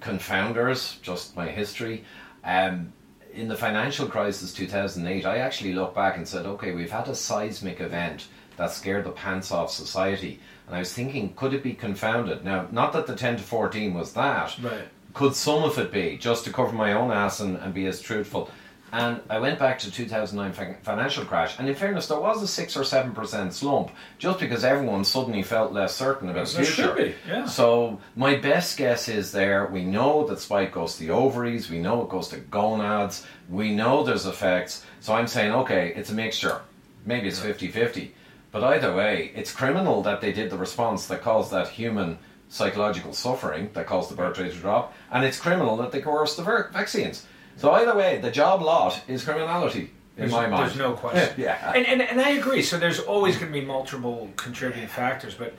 confounders, 0.00 1.00
just 1.02 1.36
my 1.36 1.48
history. 1.48 2.04
Um, 2.44 2.92
in 3.32 3.48
the 3.48 3.56
financial 3.56 4.06
crisis 4.06 4.52
2008, 4.52 5.24
I 5.24 5.38
actually 5.38 5.72
looked 5.74 5.94
back 5.94 6.16
and 6.16 6.26
said, 6.26 6.46
okay, 6.46 6.72
we've 6.72 6.90
had 6.90 7.08
a 7.08 7.14
seismic 7.14 7.80
event 7.80 8.26
that 8.56 8.72
scared 8.72 9.04
the 9.04 9.10
pants 9.10 9.52
off 9.52 9.70
society. 9.70 10.40
And 10.66 10.76
I 10.76 10.80
was 10.80 10.92
thinking, 10.92 11.34
could 11.34 11.54
it 11.54 11.62
be 11.62 11.72
confounded? 11.72 12.44
Now, 12.44 12.68
not 12.70 12.92
that 12.92 13.06
the 13.06 13.16
10 13.16 13.36
to 13.36 13.42
14 13.42 13.94
was 13.94 14.12
that. 14.14 14.56
Right. 14.62 14.88
Could 15.14 15.34
some 15.34 15.62
of 15.62 15.78
it 15.78 15.92
be, 15.92 16.16
just 16.18 16.44
to 16.44 16.52
cover 16.52 16.72
my 16.72 16.92
own 16.92 17.10
ass 17.10 17.40
and, 17.40 17.56
and 17.56 17.74
be 17.74 17.86
as 17.86 18.00
truthful? 18.00 18.50
And 18.92 19.20
I 19.30 19.38
went 19.38 19.58
back 19.58 19.78
to 19.80 19.90
2009 19.90 20.76
financial 20.82 21.24
crash, 21.24 21.58
and 21.58 21.68
in 21.68 21.74
fairness, 21.74 22.08
there 22.08 22.18
was 22.18 22.42
a 22.42 22.48
six 22.48 22.76
or 22.76 22.82
seven 22.82 23.12
percent 23.12 23.54
slump, 23.54 23.90
just 24.18 24.40
because 24.40 24.64
everyone 24.64 25.04
suddenly 25.04 25.42
felt 25.42 25.72
less 25.72 25.94
certain 25.94 26.28
about 26.28 26.48
the 26.48 26.64
future. 26.64 27.14
Yeah. 27.28 27.46
So 27.46 28.00
my 28.16 28.36
best 28.36 28.76
guess 28.76 29.08
is 29.08 29.30
there. 29.30 29.66
We 29.66 29.84
know 29.84 30.26
that 30.26 30.40
spike 30.40 30.72
goes 30.72 30.94
to 30.96 31.00
the 31.00 31.10
ovaries. 31.10 31.70
We 31.70 31.78
know 31.78 32.02
it 32.02 32.08
goes 32.08 32.28
to 32.28 32.38
gonads. 32.38 33.26
We 33.48 33.74
know 33.74 34.02
there's 34.02 34.26
effects. 34.26 34.84
So 35.00 35.14
I'm 35.14 35.28
saying, 35.28 35.52
okay, 35.52 35.92
it's 35.94 36.10
a 36.10 36.14
mixture. 36.14 36.60
Maybe 37.06 37.28
it's 37.28 37.40
50-50. 37.40 38.10
But 38.52 38.64
either 38.64 38.94
way, 38.94 39.30
it's 39.34 39.52
criminal 39.52 40.02
that 40.02 40.20
they 40.20 40.32
did 40.32 40.50
the 40.50 40.58
response 40.58 41.06
that 41.06 41.22
caused 41.22 41.52
that 41.52 41.68
human 41.68 42.18
psychological 42.48 43.12
suffering 43.12 43.70
that 43.74 43.86
caused 43.86 44.10
the 44.10 44.16
birth 44.16 44.38
rate 44.38 44.52
to 44.52 44.58
drop, 44.58 44.92
and 45.12 45.24
it's 45.24 45.40
criminal 45.40 45.76
that 45.76 45.92
they 45.92 46.00
coerced 46.00 46.36
the 46.36 46.42
vaccines. 46.72 47.24
So 47.56 47.72
either 47.72 47.96
way, 47.96 48.18
the 48.18 48.30
job 48.30 48.62
lot 48.62 49.02
is 49.08 49.24
criminality. 49.24 49.90
In 50.16 50.28
there's, 50.28 50.32
my 50.32 50.46
mind. 50.48 50.66
There's 50.66 50.78
no 50.78 50.92
question. 50.92 51.34
yeah. 51.38 51.72
And, 51.74 51.86
and, 51.86 52.02
and 52.02 52.20
I 52.20 52.30
agree. 52.30 52.62
So 52.62 52.78
there's 52.78 53.00
always 53.00 53.36
going 53.36 53.52
to 53.52 53.58
be 53.58 53.64
multiple 53.64 54.30
contributing 54.36 54.88
factors, 54.88 55.34
but 55.34 55.54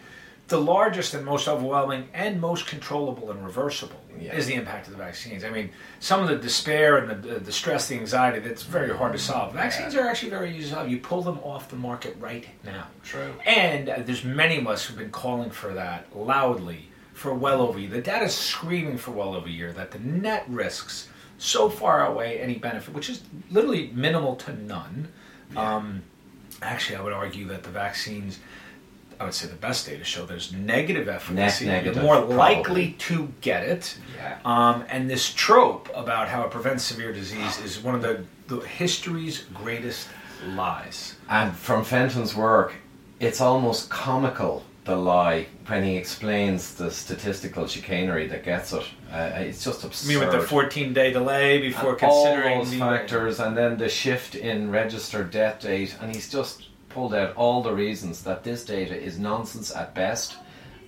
the 0.52 0.60
largest 0.60 1.14
and 1.14 1.26
most 1.26 1.48
overwhelming 1.48 2.10
and 2.14 2.40
most 2.40 2.68
controllable 2.68 3.32
and 3.32 3.44
reversible 3.44 4.00
yeah. 4.20 4.36
is 4.36 4.46
the 4.46 4.54
impact 4.54 4.86
of 4.88 4.92
the 4.92 5.00
vaccines. 5.00 5.46
I 5.46 5.50
mean, 5.50 5.72
some 6.02 6.22
of 6.22 6.28
the 6.28 6.36
despair 6.36 6.98
and 6.98 7.24
the, 7.24 7.40
the 7.40 7.52
stress, 7.52 7.88
the 7.88 7.96
anxiety, 7.96 8.40
that's 8.40 8.64
very 8.64 8.96
hard 8.96 9.14
to 9.14 9.18
solve. 9.18 9.54
Vaccines 9.54 9.94
yeah. 9.94 10.02
are 10.02 10.08
actually 10.10 10.30
very 10.30 10.56
easy 10.56 10.70
to 10.70 10.76
solve. 10.76 10.90
You 10.90 11.00
pull 11.00 11.22
them 11.22 11.40
off 11.40 11.70
the 11.70 11.78
market 11.78 12.18
right 12.20 12.46
now. 12.66 12.88
True. 13.02 13.34
And 13.46 13.90
uh, 13.90 14.00
there's 14.06 14.26
many 14.26 14.58
of 14.58 14.68
us 14.68 14.86
who've 14.86 14.98
been 14.98 15.10
calling 15.10 15.50
for 15.50 15.74
that 15.74 16.16
loudly 16.16 16.90
for 17.14 17.34
well 17.34 17.62
over 17.62 17.78
a 17.78 17.82
year. 17.82 17.90
The 17.90 18.02
data 18.02 18.26
is 18.26 18.36
screaming 18.36 18.98
for 18.98 19.12
well 19.12 19.34
over 19.34 19.48
a 19.48 19.52
year 19.52 19.72
that 19.74 19.92
the 19.92 20.00
net 20.00 20.44
risks 20.50 21.08
so 21.42 21.70
far 21.70 22.02
outweigh 22.02 22.38
any 22.38 22.56
benefit, 22.56 22.94
which 22.94 23.10
is 23.10 23.24
literally 23.50 23.90
minimal 23.94 24.36
to 24.36 24.54
none. 24.54 25.08
Yeah. 25.54 25.76
Um, 25.76 26.04
actually, 26.62 26.98
I 26.98 27.02
would 27.02 27.14
argue 27.14 27.48
that 27.48 27.64
the 27.64 27.72
vaccines, 27.72 28.38
I 29.20 29.24
would 29.24 29.34
say 29.34 29.48
the 29.48 29.56
best 29.56 29.88
data 29.88 30.04
show 30.04 30.26
there's 30.26 30.54
negative 30.54 31.10
efficacy. 31.10 31.66
Net 31.66 31.78
negative, 31.78 31.96
You're 31.96 32.04
more 32.04 32.18
probably. 32.18 32.36
likely 32.36 32.92
to 32.92 33.34
get 33.42 33.64
it. 33.64 33.98
Yeah. 34.16 34.38
Um, 34.46 34.86
and 34.88 35.10
this 35.10 35.34
trope 35.34 35.90
about 35.96 36.28
how 36.28 36.44
it 36.44 36.52
prevents 36.52 36.84
severe 36.84 37.12
disease 37.12 37.60
is 37.60 37.80
one 37.80 37.96
of 37.96 38.04
the, 38.04 38.24
the 38.48 38.60
history's 38.60 39.46
greatest 39.54 40.10
lies. 40.50 41.16
And 41.28 41.56
from 41.56 41.84
Fenton's 41.84 42.36
work, 42.36 42.76
it's 43.20 43.42
almost 43.42 43.90
comical 43.90 44.64
the 44.84 44.96
lie 44.96 45.46
when 45.68 45.84
he 45.84 45.96
explains 45.96 46.74
the 46.74 46.90
statistical 46.90 47.68
chicanery 47.68 48.28
that 48.28 48.44
gets 48.44 48.74
it. 48.74 48.84
Uh, 49.12 49.32
it's 49.36 49.64
just 49.64 49.84
absurd. 49.84 50.10
I 50.10 50.20
mean, 50.20 50.28
with 50.28 50.42
the 50.42 50.48
14 50.48 50.94
day 50.94 51.12
delay 51.12 51.60
before 51.60 51.92
and 51.92 52.00
considering 52.00 52.58
all 52.58 52.66
those 52.66 52.74
factors, 52.76 53.40
and 53.40 53.56
then 53.56 53.78
the 53.78 53.90
shift 53.90 54.36
in 54.36 54.72
registered 54.72 55.30
death 55.32 55.62
date, 55.62 55.96
and 56.02 56.14
he's 56.14 56.30
just 56.32 56.70
pulled 56.90 57.14
out 57.14 57.36
all 57.36 57.62
the 57.62 57.74
reasons 57.74 58.24
that 58.24 58.44
this 58.44 58.66
data 58.66 59.00
is 59.00 59.20
nonsense 59.20 59.74
at 59.76 59.94
best 59.94 60.36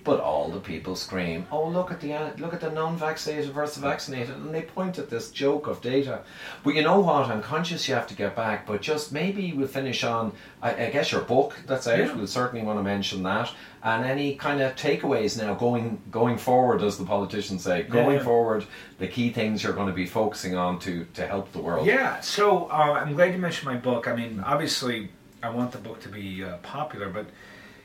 but 0.04 0.20
all 0.20 0.48
the 0.50 0.60
people 0.60 0.94
scream, 0.94 1.46
"Oh, 1.50 1.66
look 1.66 1.90
at 1.90 2.00
the 2.00 2.12
look 2.38 2.52
at 2.52 2.60
the 2.60 2.70
non-vaccinated 2.70 3.52
versus 3.52 3.78
vaccinated," 3.78 4.36
and 4.36 4.54
they 4.54 4.62
point 4.62 4.98
at 4.98 5.08
this 5.08 5.30
joke 5.30 5.66
of 5.66 5.80
data. 5.80 6.20
But 6.62 6.74
you 6.74 6.82
know 6.82 7.00
what? 7.00 7.30
I'm 7.30 7.42
conscious 7.42 7.88
you 7.88 7.94
have 7.94 8.06
to 8.08 8.14
get 8.14 8.36
back, 8.36 8.66
but 8.66 8.82
just 8.82 9.12
maybe 9.12 9.52
we'll 9.54 9.66
finish 9.66 10.04
on. 10.04 10.32
I, 10.62 10.86
I 10.86 10.90
guess 10.90 11.10
your 11.10 11.22
book 11.22 11.56
that's 11.66 11.86
out. 11.88 11.98
Yeah. 11.98 12.14
We'll 12.14 12.26
certainly 12.26 12.64
want 12.64 12.78
to 12.78 12.82
mention 12.82 13.22
that, 13.22 13.50
and 13.82 14.04
any 14.04 14.36
kind 14.36 14.60
of 14.60 14.76
takeaways 14.76 15.38
now 15.38 15.54
going 15.54 16.02
going 16.10 16.36
forward, 16.36 16.82
as 16.82 16.98
the 16.98 17.04
politicians 17.04 17.64
say, 17.64 17.84
going 17.84 18.16
yeah. 18.16 18.24
forward, 18.24 18.66
the 18.98 19.08
key 19.08 19.30
things 19.30 19.62
you're 19.62 19.72
going 19.72 19.88
to 19.88 19.94
be 19.94 20.06
focusing 20.06 20.54
on 20.54 20.78
to 20.80 21.06
to 21.14 21.26
help 21.26 21.50
the 21.52 21.60
world. 21.60 21.86
Yeah. 21.86 22.20
So 22.20 22.66
uh, 22.66 23.00
I'm 23.00 23.14
glad 23.14 23.32
you 23.32 23.40
mentioned 23.40 23.72
my 23.72 23.78
book. 23.78 24.06
I 24.06 24.14
mean, 24.14 24.42
obviously, 24.44 25.08
I 25.42 25.48
want 25.48 25.72
the 25.72 25.78
book 25.78 26.00
to 26.02 26.08
be 26.10 26.44
uh, 26.44 26.58
popular, 26.58 27.08
but 27.08 27.26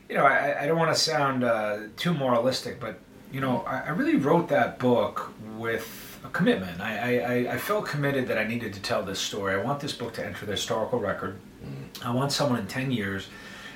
you 0.10 0.16
know, 0.16 0.26
I, 0.26 0.64
I 0.64 0.68
don't 0.68 0.78
want 0.78 0.94
to 0.94 1.00
sound 1.00 1.44
uh, 1.44 1.78
too 1.96 2.14
moralistic, 2.14 2.80
but 2.80 3.00
you 3.32 3.42
know, 3.42 3.62
I, 3.62 3.82
I, 3.82 3.90
really 3.90 4.16
wrote 4.16 4.50
that 4.50 4.80
book 4.80 5.32
with 5.56 6.20
a 6.26 6.30
commitment. 6.30 6.82
I, 6.82 7.20
I, 7.20 7.54
I, 7.54 7.58
felt 7.60 7.86
committed 7.86 8.28
that 8.28 8.40
I 8.40 8.44
needed 8.44 8.74
to 8.74 8.82
tell 8.82 9.04
this 9.04 9.20
story. 9.20 9.54
I 9.54 9.64
want 9.64 9.80
this 9.80 9.94
book 9.94 10.16
to 10.16 10.26
enter 10.26 10.48
the 10.48 10.54
historical 10.54 11.00
record. 11.00 11.40
I 12.04 12.12
want 12.12 12.32
someone 12.32 12.60
in 12.60 12.68
ten 12.68 12.90
years 12.90 13.28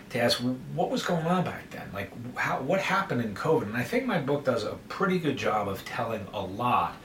to 0.10 0.20
ask 0.20 0.40
what 0.74 0.90
was 0.90 1.04
going 1.04 1.26
on 1.28 1.44
back 1.44 1.70
then, 1.70 1.88
like 1.94 2.12
how 2.36 2.62
what 2.62 2.80
happened 2.80 3.22
in 3.22 3.36
COVID. 3.36 3.64
And 3.64 3.78
I 3.78 3.84
think 3.84 4.06
my 4.06 4.20
book 4.20 4.44
does 4.44 4.64
a 4.64 4.74
pretty 4.90 5.20
good 5.20 5.38
job 5.38 5.68
of 5.68 5.86
telling 5.86 6.26
a 6.34 6.42
lot 6.42 6.96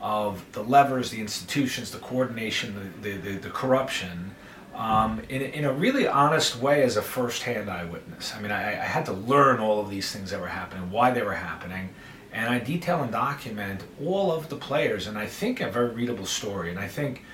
of 0.00 0.44
the 0.52 0.62
levers, 0.62 1.10
the 1.10 1.20
institutions, 1.20 1.90
the 1.90 1.98
coordination, 1.98 2.92
the, 3.02 3.10
the, 3.10 3.16
the, 3.18 3.38
the 3.38 3.50
corruption 3.50 4.34
um, 4.78 5.20
in, 5.28 5.42
in 5.42 5.64
a 5.64 5.72
really 5.72 6.06
honest 6.06 6.56
way 6.56 6.84
as 6.84 6.96
a 6.96 7.02
first-hand 7.02 7.68
eyewitness. 7.68 8.32
I 8.34 8.40
mean, 8.40 8.52
I, 8.52 8.80
I, 8.80 8.84
had 8.84 9.04
to 9.06 9.12
learn 9.12 9.58
all 9.58 9.80
of 9.80 9.90
these 9.90 10.12
things 10.12 10.30
that 10.30 10.40
were 10.40 10.46
happening, 10.46 10.92
why 10.92 11.10
they 11.10 11.22
were 11.22 11.34
happening, 11.34 11.88
and 12.32 12.48
I 12.48 12.60
detail 12.60 13.02
and 13.02 13.10
document 13.10 13.82
all 14.00 14.30
of 14.30 14.48
the 14.48 14.54
players, 14.54 15.08
and 15.08 15.18
I 15.18 15.26
think 15.26 15.60
a 15.60 15.68
very 15.68 15.90
readable 15.90 16.26
story. 16.26 16.70
And 16.70 16.78
I 16.78 16.86
think 16.86 17.24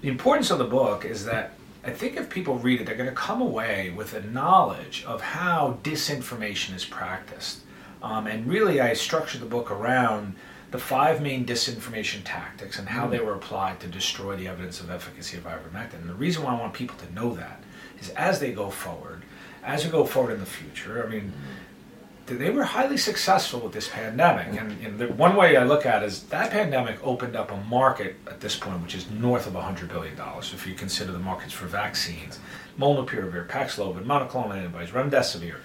the 0.00 0.08
importance 0.08 0.50
of 0.50 0.56
the 0.58 0.64
book 0.64 1.04
is 1.04 1.26
that 1.26 1.52
I 1.84 1.90
think 1.90 2.16
if 2.16 2.30
people 2.30 2.56
read 2.56 2.80
it, 2.80 2.86
they're 2.86 2.96
going 2.96 3.10
to 3.10 3.14
come 3.14 3.42
away 3.42 3.90
with 3.90 4.14
a 4.14 4.22
knowledge 4.22 5.04
of 5.06 5.20
how 5.20 5.78
disinformation 5.82 6.74
is 6.74 6.86
practiced. 6.86 7.60
Um, 8.02 8.26
and 8.26 8.46
really, 8.46 8.80
I 8.80 8.94
structured 8.94 9.42
the 9.42 9.46
book 9.46 9.70
around 9.70 10.34
the 10.70 10.78
five 10.78 11.22
main 11.22 11.46
disinformation 11.46 12.20
tactics 12.24 12.78
and 12.78 12.88
how 12.88 13.06
mm. 13.06 13.10
they 13.10 13.20
were 13.20 13.34
applied 13.34 13.80
to 13.80 13.86
destroy 13.86 14.36
the 14.36 14.48
evidence 14.48 14.80
of 14.80 14.90
efficacy 14.90 15.36
of 15.36 15.44
ivermectin. 15.44 16.00
And 16.00 16.08
the 16.08 16.14
reason 16.14 16.42
why 16.42 16.54
I 16.54 16.60
want 16.60 16.74
people 16.74 16.96
to 16.98 17.12
know 17.14 17.34
that 17.34 17.62
is 18.00 18.10
as 18.10 18.40
they 18.40 18.52
go 18.52 18.70
forward, 18.70 19.22
as 19.64 19.84
we 19.84 19.90
go 19.90 20.04
forward 20.04 20.32
in 20.32 20.40
the 20.40 20.46
future, 20.46 21.04
I 21.04 21.08
mean, 21.08 21.32
they 22.26 22.50
were 22.50 22.64
highly 22.64 22.96
successful 22.96 23.60
with 23.60 23.72
this 23.72 23.88
pandemic. 23.88 24.48
And, 24.60 24.72
and 24.84 24.98
the 24.98 25.08
one 25.08 25.36
way 25.36 25.56
I 25.56 25.64
look 25.64 25.86
at 25.86 26.02
it 26.02 26.06
is 26.06 26.24
that 26.24 26.50
pandemic 26.50 26.98
opened 27.06 27.36
up 27.36 27.52
a 27.52 27.56
market 27.56 28.16
at 28.26 28.40
this 28.40 28.56
point, 28.56 28.82
which 28.82 28.96
is 28.96 29.08
north 29.10 29.46
of 29.46 29.52
$100 29.52 29.88
billion, 29.88 30.18
if 30.40 30.66
you 30.66 30.74
consider 30.74 31.12
the 31.12 31.20
markets 31.20 31.52
for 31.52 31.66
vaccines, 31.66 32.40
molnupiravir, 32.78 33.46
Paxlovid, 33.46 34.04
monoclonal 34.04 34.56
antibodies, 34.56 34.90
remdesivir. 34.90 35.56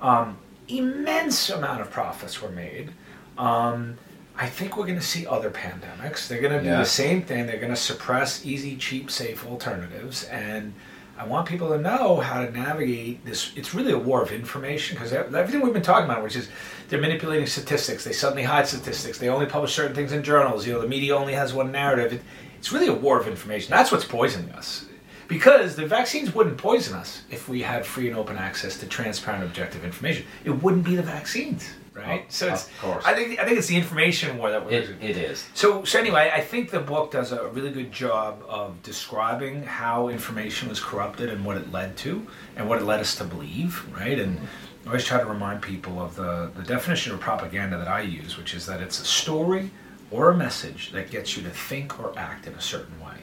Um, 0.00 0.38
immense 0.68 1.50
amount 1.50 1.80
of 1.80 1.90
profits 1.90 2.42
were 2.42 2.50
made. 2.50 2.90
Um, 3.38 3.96
I 4.40 4.48
think 4.48 4.78
we're 4.78 4.86
going 4.86 4.98
to 4.98 5.04
see 5.04 5.26
other 5.26 5.50
pandemics. 5.50 6.26
They're 6.26 6.40
going 6.40 6.54
to 6.54 6.62
do 6.62 6.70
the 6.70 6.86
same 6.86 7.20
thing. 7.20 7.44
They're 7.46 7.60
going 7.60 7.74
to 7.74 7.76
suppress 7.76 8.46
easy, 8.46 8.74
cheap, 8.74 9.10
safe 9.10 9.46
alternatives. 9.46 10.24
And 10.24 10.72
I 11.18 11.26
want 11.26 11.46
people 11.46 11.68
to 11.68 11.78
know 11.78 12.20
how 12.20 12.42
to 12.42 12.50
navigate 12.50 13.22
this. 13.26 13.52
It's 13.54 13.74
really 13.74 13.92
a 13.92 13.98
war 13.98 14.22
of 14.22 14.32
information 14.32 14.96
because 14.96 15.12
everything 15.12 15.60
we've 15.60 15.74
been 15.74 15.82
talking 15.82 16.06
about, 16.06 16.22
which 16.22 16.36
is 16.36 16.48
they're 16.88 17.02
manipulating 17.02 17.46
statistics, 17.46 18.02
they 18.02 18.14
suddenly 18.14 18.42
hide 18.42 18.66
statistics, 18.66 19.18
they 19.18 19.28
only 19.28 19.44
publish 19.44 19.74
certain 19.74 19.94
things 19.94 20.12
in 20.12 20.22
journals. 20.22 20.66
You 20.66 20.72
know, 20.72 20.80
the 20.80 20.88
media 20.88 21.14
only 21.14 21.34
has 21.34 21.52
one 21.52 21.70
narrative. 21.70 22.14
It, 22.14 22.22
it's 22.58 22.72
really 22.72 22.86
a 22.86 22.94
war 22.94 23.20
of 23.20 23.28
information. 23.28 23.70
That's 23.70 23.92
what's 23.92 24.06
poisoning 24.06 24.52
us. 24.52 24.86
Because 25.28 25.76
the 25.76 25.84
vaccines 25.84 26.34
wouldn't 26.34 26.56
poison 26.56 26.94
us 26.94 27.24
if 27.30 27.46
we 27.46 27.60
had 27.60 27.84
free 27.84 28.08
and 28.08 28.16
open 28.16 28.38
access 28.38 28.78
to 28.78 28.86
transparent, 28.86 29.44
objective 29.44 29.84
information. 29.84 30.24
It 30.44 30.50
wouldn't 30.50 30.84
be 30.84 30.96
the 30.96 31.02
vaccines 31.02 31.68
right? 31.94 32.30
So 32.32 32.48
it's, 32.48 32.66
of 32.66 32.80
course. 32.80 33.04
I 33.04 33.14
think 33.14 33.38
I 33.38 33.44
think 33.44 33.58
it's 33.58 33.66
the 33.66 33.76
information 33.76 34.38
war 34.38 34.50
that 34.50 34.64
we're. 34.64 34.72
It, 34.72 35.02
it 35.02 35.16
is. 35.16 35.46
So 35.54 35.84
so 35.84 35.98
anyway, 35.98 36.30
I 36.32 36.40
think 36.40 36.70
the 36.70 36.80
book 36.80 37.12
does 37.12 37.32
a 37.32 37.48
really 37.48 37.70
good 37.70 37.92
job 37.92 38.42
of 38.48 38.82
describing 38.82 39.62
how 39.64 40.08
information 40.08 40.68
was 40.68 40.80
corrupted 40.80 41.30
and 41.30 41.44
what 41.44 41.56
it 41.56 41.72
led 41.72 41.96
to, 41.98 42.26
and 42.56 42.68
what 42.68 42.80
it 42.80 42.84
led 42.84 43.00
us 43.00 43.16
to 43.16 43.24
believe, 43.24 43.84
right? 43.94 44.18
And 44.18 44.38
I 44.84 44.88
always 44.88 45.04
try 45.04 45.18
to 45.18 45.26
remind 45.26 45.62
people 45.62 46.00
of 46.00 46.16
the 46.16 46.50
the 46.54 46.62
definition 46.62 47.12
of 47.12 47.20
propaganda 47.20 47.76
that 47.78 47.88
I 47.88 48.02
use, 48.02 48.36
which 48.36 48.54
is 48.54 48.66
that 48.66 48.80
it's 48.80 49.00
a 49.00 49.04
story 49.04 49.70
or 50.10 50.30
a 50.30 50.36
message 50.36 50.90
that 50.92 51.10
gets 51.10 51.36
you 51.36 51.42
to 51.44 51.50
think 51.50 52.00
or 52.00 52.12
act 52.18 52.46
in 52.46 52.54
a 52.54 52.60
certain 52.60 52.98
way. 53.00 53.14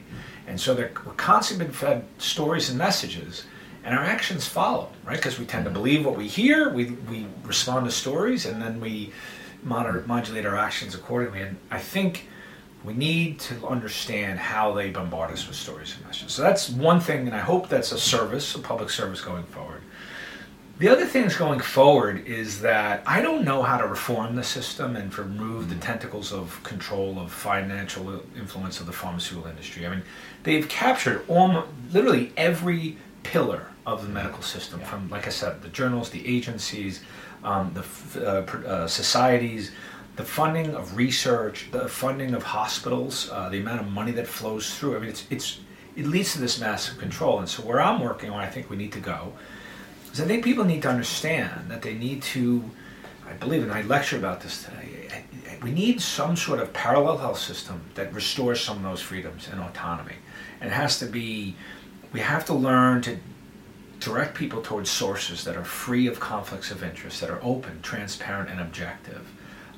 And 0.46 0.58
so 0.58 0.74
we're 0.74 0.88
constantly 1.16 1.66
been 1.66 1.74
fed 1.74 2.04
stories 2.16 2.70
and 2.70 2.78
messages 2.78 3.44
and 3.88 3.98
our 3.98 4.04
actions 4.04 4.46
follow, 4.46 4.90
right? 5.06 5.16
Because 5.16 5.38
we 5.38 5.46
tend 5.46 5.64
to 5.64 5.70
believe 5.70 6.04
what 6.04 6.14
we 6.14 6.28
hear, 6.28 6.68
we, 6.68 6.90
we 7.10 7.26
respond 7.42 7.86
to 7.86 7.90
stories, 7.90 8.44
and 8.44 8.60
then 8.60 8.80
we 8.80 9.12
modulate 9.64 10.44
our 10.44 10.56
actions 10.56 10.94
accordingly. 10.94 11.40
And 11.40 11.56
I 11.70 11.78
think 11.78 12.28
we 12.84 12.92
need 12.92 13.40
to 13.40 13.66
understand 13.66 14.38
how 14.38 14.74
they 14.74 14.90
bombard 14.90 15.32
us 15.32 15.48
with 15.48 15.56
stories 15.56 15.94
and 15.96 16.04
messages. 16.04 16.32
So 16.34 16.42
that's 16.42 16.68
one 16.68 17.00
thing, 17.00 17.26
and 17.26 17.34
I 17.34 17.40
hope 17.40 17.70
that's 17.70 17.90
a 17.92 17.98
service, 17.98 18.54
a 18.54 18.58
public 18.58 18.90
service 18.90 19.22
going 19.22 19.44
forward. 19.44 19.80
The 20.78 20.90
other 20.90 21.06
thing 21.06 21.22
that's 21.22 21.38
going 21.38 21.60
forward 21.60 22.26
is 22.26 22.60
that 22.60 23.02
I 23.06 23.22
don't 23.22 23.42
know 23.42 23.62
how 23.62 23.78
to 23.78 23.86
reform 23.86 24.36
the 24.36 24.44
system 24.44 24.96
and 24.96 25.16
remove 25.16 25.70
the 25.70 25.76
mm. 25.76 25.80
tentacles 25.80 26.30
of 26.30 26.62
control 26.62 27.18
of 27.18 27.32
financial 27.32 28.22
influence 28.36 28.80
of 28.80 28.86
the 28.86 28.92
pharmaceutical 28.92 29.50
industry. 29.50 29.86
I 29.86 29.90
mean, 29.90 30.02
they've 30.42 30.68
captured 30.68 31.24
almost, 31.26 31.68
literally 31.90 32.32
every 32.36 32.98
pillar 33.24 33.68
of 33.94 34.02
the 34.02 34.08
medical 34.08 34.42
system, 34.42 34.80
yeah. 34.80 34.86
from, 34.86 35.08
like 35.08 35.26
I 35.26 35.30
said, 35.30 35.62
the 35.62 35.68
journals, 35.68 36.10
the 36.10 36.26
agencies, 36.26 37.02
um, 37.44 37.74
the 37.74 37.84
uh, 38.26 38.40
uh, 38.66 38.86
societies, 38.86 39.72
the 40.16 40.24
funding 40.24 40.74
of 40.74 40.96
research, 40.96 41.68
the 41.70 41.88
funding 41.88 42.34
of 42.34 42.42
hospitals, 42.42 43.30
uh, 43.30 43.48
the 43.48 43.60
amount 43.60 43.80
of 43.80 43.88
money 43.88 44.12
that 44.12 44.26
flows 44.26 44.76
through. 44.76 44.96
I 44.96 44.98
mean, 45.00 45.10
it's, 45.10 45.26
it's, 45.30 45.60
it 45.96 46.06
leads 46.06 46.32
to 46.32 46.40
this 46.40 46.60
massive 46.60 46.98
control. 46.98 47.38
And 47.38 47.48
so, 47.48 47.62
where 47.62 47.80
I'm 47.80 48.00
working, 48.00 48.32
where 48.32 48.40
I 48.40 48.46
think 48.46 48.68
we 48.68 48.76
need 48.76 48.92
to 48.92 49.00
go, 49.00 49.32
is 50.12 50.20
I 50.20 50.24
think 50.24 50.44
people 50.44 50.64
need 50.64 50.82
to 50.82 50.88
understand 50.88 51.70
that 51.70 51.82
they 51.82 51.94
need 51.94 52.22
to, 52.34 52.68
I 53.28 53.32
believe, 53.34 53.62
and 53.62 53.72
I 53.72 53.82
lecture 53.82 54.16
about 54.16 54.40
this 54.40 54.64
today, 54.64 55.24
we 55.62 55.70
need 55.70 56.00
some 56.00 56.36
sort 56.36 56.60
of 56.60 56.72
parallel 56.72 57.18
health 57.18 57.38
system 57.38 57.80
that 57.94 58.12
restores 58.12 58.60
some 58.60 58.78
of 58.78 58.82
those 58.82 59.00
freedoms 59.00 59.48
and 59.50 59.60
autonomy. 59.60 60.14
And 60.60 60.70
it 60.70 60.74
has 60.74 60.98
to 61.00 61.06
be, 61.06 61.56
we 62.12 62.20
have 62.20 62.44
to 62.46 62.54
learn 62.54 63.02
to 63.02 63.18
direct 64.00 64.34
people 64.34 64.62
towards 64.62 64.90
sources 64.90 65.44
that 65.44 65.56
are 65.56 65.64
free 65.64 66.06
of 66.06 66.20
conflicts 66.20 66.70
of 66.70 66.82
interest, 66.82 67.20
that 67.20 67.30
are 67.30 67.40
open, 67.42 67.80
transparent, 67.82 68.50
and 68.50 68.60
objective. 68.60 69.26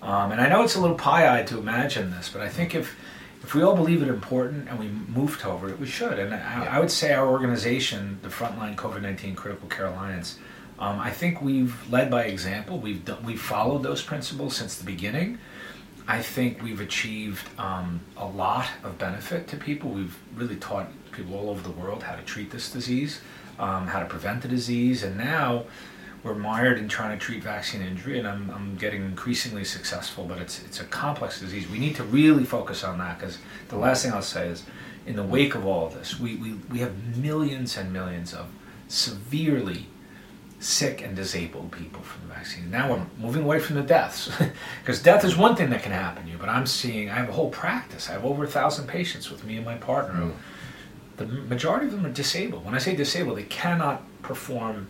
Um, 0.02 0.32
and 0.32 0.40
I 0.40 0.48
know 0.48 0.62
it's 0.62 0.76
a 0.76 0.80
little 0.80 0.96
pie-eyed 0.96 1.46
to 1.48 1.58
imagine 1.58 2.10
this, 2.10 2.28
but 2.28 2.42
I 2.42 2.48
think 2.48 2.74
if 2.74 2.96
if 3.42 3.54
we 3.54 3.62
all 3.62 3.74
believe 3.74 4.02
it 4.02 4.08
important 4.08 4.68
and 4.68 4.78
we 4.78 4.88
move 4.88 5.38
toward 5.38 5.70
it, 5.70 5.80
we 5.80 5.86
should. 5.86 6.18
And 6.18 6.34
I, 6.34 6.76
I 6.76 6.78
would 6.78 6.90
say 6.90 7.14
our 7.14 7.26
organization, 7.26 8.18
the 8.20 8.28
Frontline 8.28 8.76
COVID-19 8.76 9.34
Critical 9.34 9.66
Care 9.68 9.86
Alliance, 9.86 10.38
um, 10.78 10.98
I 10.98 11.10
think 11.10 11.40
we've 11.40 11.74
led 11.90 12.10
by 12.10 12.24
example. 12.24 12.78
We've 12.78 13.04
done, 13.04 13.24
we've 13.24 13.40
followed 13.40 13.82
those 13.82 14.02
principles 14.02 14.56
since 14.56 14.76
the 14.76 14.84
beginning. 14.84 15.38
I 16.06 16.22
think 16.22 16.62
we've 16.62 16.80
achieved 16.80 17.48
um, 17.58 18.00
a 18.16 18.26
lot 18.26 18.66
of 18.82 18.98
benefit 18.98 19.46
to 19.48 19.56
people. 19.56 19.90
We've 19.90 20.18
really 20.34 20.56
taught 20.56 20.90
people 21.12 21.36
all 21.36 21.50
over 21.50 21.62
the 21.62 21.74
world 21.74 22.02
how 22.02 22.16
to 22.16 22.22
treat 22.22 22.50
this 22.50 22.70
disease 22.70 23.20
um, 23.60 23.86
how 23.86 24.00
to 24.00 24.06
prevent 24.06 24.42
the 24.42 24.48
disease, 24.48 25.02
and 25.04 25.16
now 25.16 25.64
we're 26.22 26.34
mired 26.34 26.78
in 26.78 26.88
trying 26.88 27.16
to 27.16 27.24
treat 27.24 27.42
vaccine 27.42 27.82
injury, 27.82 28.18
and 28.18 28.26
I'm, 28.26 28.50
I'm 28.50 28.76
getting 28.76 29.04
increasingly 29.04 29.64
successful, 29.64 30.24
but 30.24 30.38
it's, 30.38 30.62
it's 30.64 30.80
a 30.80 30.84
complex 30.84 31.40
disease. 31.40 31.68
We 31.68 31.78
need 31.78 31.94
to 31.96 32.04
really 32.04 32.44
focus 32.44 32.82
on 32.82 32.98
that 32.98 33.18
because 33.18 33.38
the 33.68 33.76
last 33.76 34.02
thing 34.02 34.12
I'll 34.12 34.22
say 34.22 34.48
is 34.48 34.64
in 35.06 35.16
the 35.16 35.22
wake 35.22 35.54
of 35.54 35.66
all 35.66 35.86
of 35.86 35.94
this, 35.94 36.18
we, 36.18 36.36
we, 36.36 36.54
we 36.70 36.78
have 36.80 37.16
millions 37.16 37.76
and 37.76 37.92
millions 37.92 38.32
of 38.34 38.46
severely 38.88 39.86
sick 40.58 41.02
and 41.02 41.16
disabled 41.16 41.72
people 41.72 42.02
from 42.02 42.28
the 42.28 42.34
vaccine. 42.34 42.70
Now 42.70 42.90
we're 42.90 43.06
moving 43.18 43.44
away 43.44 43.60
from 43.60 43.76
the 43.76 43.82
deaths 43.82 44.30
because 44.82 45.02
death 45.02 45.24
is 45.24 45.36
one 45.36 45.56
thing 45.56 45.70
that 45.70 45.82
can 45.82 45.92
happen 45.92 46.24
to 46.24 46.30
you, 46.30 46.38
but 46.38 46.50
I'm 46.50 46.66
seeing, 46.66 47.10
I 47.10 47.14
have 47.14 47.30
a 47.30 47.32
whole 47.32 47.50
practice. 47.50 48.08
I 48.08 48.12
have 48.12 48.24
over 48.24 48.44
a 48.44 48.48
thousand 48.48 48.86
patients 48.86 49.30
with 49.30 49.44
me 49.44 49.56
and 49.56 49.66
my 49.66 49.76
partner. 49.76 50.20
Mm 50.20 50.32
the 51.20 51.26
majority 51.26 51.86
of 51.86 51.92
them 51.92 52.06
are 52.06 52.12
disabled. 52.12 52.64
When 52.64 52.74
I 52.74 52.78
say 52.78 52.96
disabled, 52.96 53.36
they 53.38 53.44
cannot 53.44 54.02
perform 54.22 54.86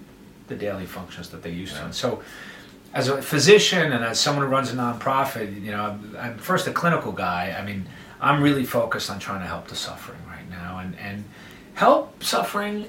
the 0.47 0.55
daily 0.55 0.87
functions 0.87 1.29
that 1.31 1.43
they 1.43 1.51
used 1.51 1.73
yeah. 1.73 1.81
to. 1.81 1.85
And 1.87 1.95
so, 1.95 2.23
as 2.93 3.09
a 3.09 3.21
physician 3.23 3.93
and 3.93 4.05
as 4.05 4.19
someone 4.19 4.45
who 4.45 4.51
runs 4.51 4.71
a 4.71 4.75
nonprofit, 4.75 5.63
you 5.63 5.71
know, 5.71 5.83
I'm, 5.83 6.17
I'm, 6.19 6.39
first 6.39 6.67
a 6.67 6.73
clinical 6.73 7.13
guy. 7.13 7.57
I 7.59 7.65
mean, 7.65 7.87
I'm 8.21 8.43
really 8.43 8.65
focused 8.65 9.11
on 9.11 9.19
trying 9.19 9.41
to 9.41 9.47
help 9.47 9.69
the 9.69 9.77
suffering 9.77 10.21
right 10.27 10.49
now 10.51 10.79
and, 10.79 10.97
and 10.99 11.25
help 11.75 12.23
suffering, 12.23 12.87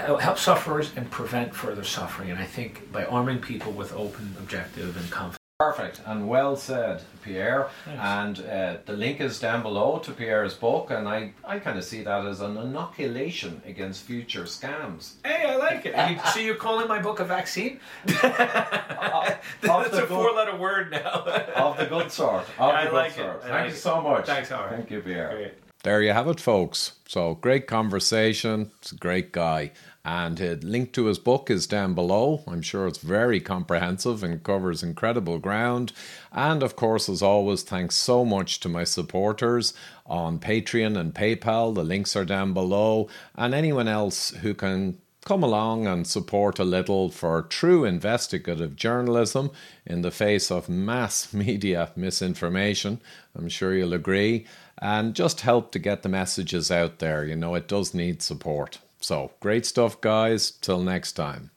uh, 0.00 0.16
help 0.16 0.38
sufferers 0.38 0.90
and 0.96 1.10
prevent 1.10 1.54
further 1.54 1.84
suffering. 1.84 2.30
And 2.30 2.38
I 2.38 2.44
think 2.44 2.90
by 2.92 3.04
arming 3.04 3.38
people 3.38 3.72
with 3.72 3.92
open, 3.92 4.34
objective, 4.38 4.96
and 4.96 5.10
confident 5.10 5.39
Perfect 5.60 6.00
and 6.06 6.26
well 6.26 6.56
said, 6.56 7.02
Pierre. 7.22 7.68
Thanks. 7.84 8.00
And 8.02 8.48
uh, 8.48 8.76
the 8.86 8.94
link 8.94 9.20
is 9.20 9.38
down 9.38 9.62
below 9.62 9.98
to 9.98 10.10
Pierre's 10.10 10.54
book, 10.54 10.90
and 10.90 11.06
I, 11.06 11.34
I 11.44 11.58
kind 11.58 11.76
of 11.76 11.84
see 11.84 12.02
that 12.02 12.24
as 12.24 12.40
an 12.40 12.56
inoculation 12.56 13.60
against 13.66 14.04
future 14.04 14.44
scams. 14.44 15.16
Hey, 15.22 15.44
I 15.46 15.56
like 15.56 15.84
it. 15.84 15.94
You, 15.94 16.18
so 16.32 16.40
you're 16.40 16.54
calling 16.54 16.88
my 16.88 17.02
book 17.02 17.20
a 17.20 17.26
vaccine? 17.26 17.78
That's 18.06 19.42
a 19.62 20.06
four-letter 20.06 20.56
word 20.56 20.92
now. 20.92 21.24
of 21.56 21.76
the 21.76 21.84
good 21.84 22.10
sort. 22.10 22.44
Of 22.58 22.74
I 22.74 22.86
the 22.86 22.92
like 22.92 23.14
good 23.14 23.24
sort. 23.26 23.36
It. 23.44 23.48
Thank 23.48 23.68
you 23.68 23.76
so 23.76 24.00
much. 24.00 24.24
Thanks, 24.24 24.48
Howard. 24.48 24.70
Thank 24.70 24.90
you, 24.90 25.02
Pierre. 25.02 25.28
Great. 25.28 25.52
There 25.82 26.00
you 26.00 26.12
have 26.12 26.28
it, 26.28 26.40
folks. 26.40 26.92
So 27.06 27.34
great 27.34 27.66
conversation. 27.66 28.70
It's 28.80 28.92
a 28.92 28.96
great 28.96 29.32
guy. 29.32 29.72
And 30.04 30.40
a 30.40 30.54
link 30.56 30.92
to 30.94 31.06
his 31.06 31.18
book 31.18 31.50
is 31.50 31.66
down 31.66 31.94
below. 31.94 32.42
I'm 32.46 32.62
sure 32.62 32.86
it's 32.86 32.98
very 32.98 33.38
comprehensive 33.38 34.22
and 34.22 34.42
covers 34.42 34.82
incredible 34.82 35.38
ground. 35.38 35.92
And 36.32 36.62
of 36.62 36.74
course, 36.74 37.08
as 37.08 37.22
always, 37.22 37.62
thanks 37.62 37.96
so 37.96 38.24
much 38.24 38.60
to 38.60 38.68
my 38.68 38.84
supporters 38.84 39.74
on 40.06 40.38
Patreon 40.38 40.98
and 40.98 41.14
PayPal. 41.14 41.74
The 41.74 41.84
links 41.84 42.16
are 42.16 42.24
down 42.24 42.54
below. 42.54 43.08
And 43.34 43.52
anyone 43.52 43.88
else 43.88 44.30
who 44.30 44.54
can 44.54 44.98
come 45.24 45.42
along 45.42 45.86
and 45.86 46.06
support 46.06 46.58
a 46.58 46.64
little 46.64 47.10
for 47.10 47.42
true 47.42 47.84
investigative 47.84 48.74
journalism 48.76 49.50
in 49.84 50.00
the 50.00 50.10
face 50.10 50.50
of 50.50 50.68
mass 50.68 51.32
media 51.34 51.90
misinformation. 51.94 53.00
I'm 53.36 53.48
sure 53.48 53.74
you'll 53.74 53.92
agree. 53.92 54.46
And 54.78 55.14
just 55.14 55.42
help 55.42 55.72
to 55.72 55.78
get 55.78 56.02
the 56.02 56.08
messages 56.08 56.70
out 56.70 57.00
there. 57.00 57.24
You 57.24 57.36
know, 57.36 57.54
it 57.54 57.68
does 57.68 57.92
need 57.92 58.22
support. 58.22 58.78
So 59.00 59.32
great 59.40 59.66
stuff, 59.66 60.00
guys. 60.00 60.50
Till 60.50 60.80
next 60.80 61.12
time. 61.12 61.50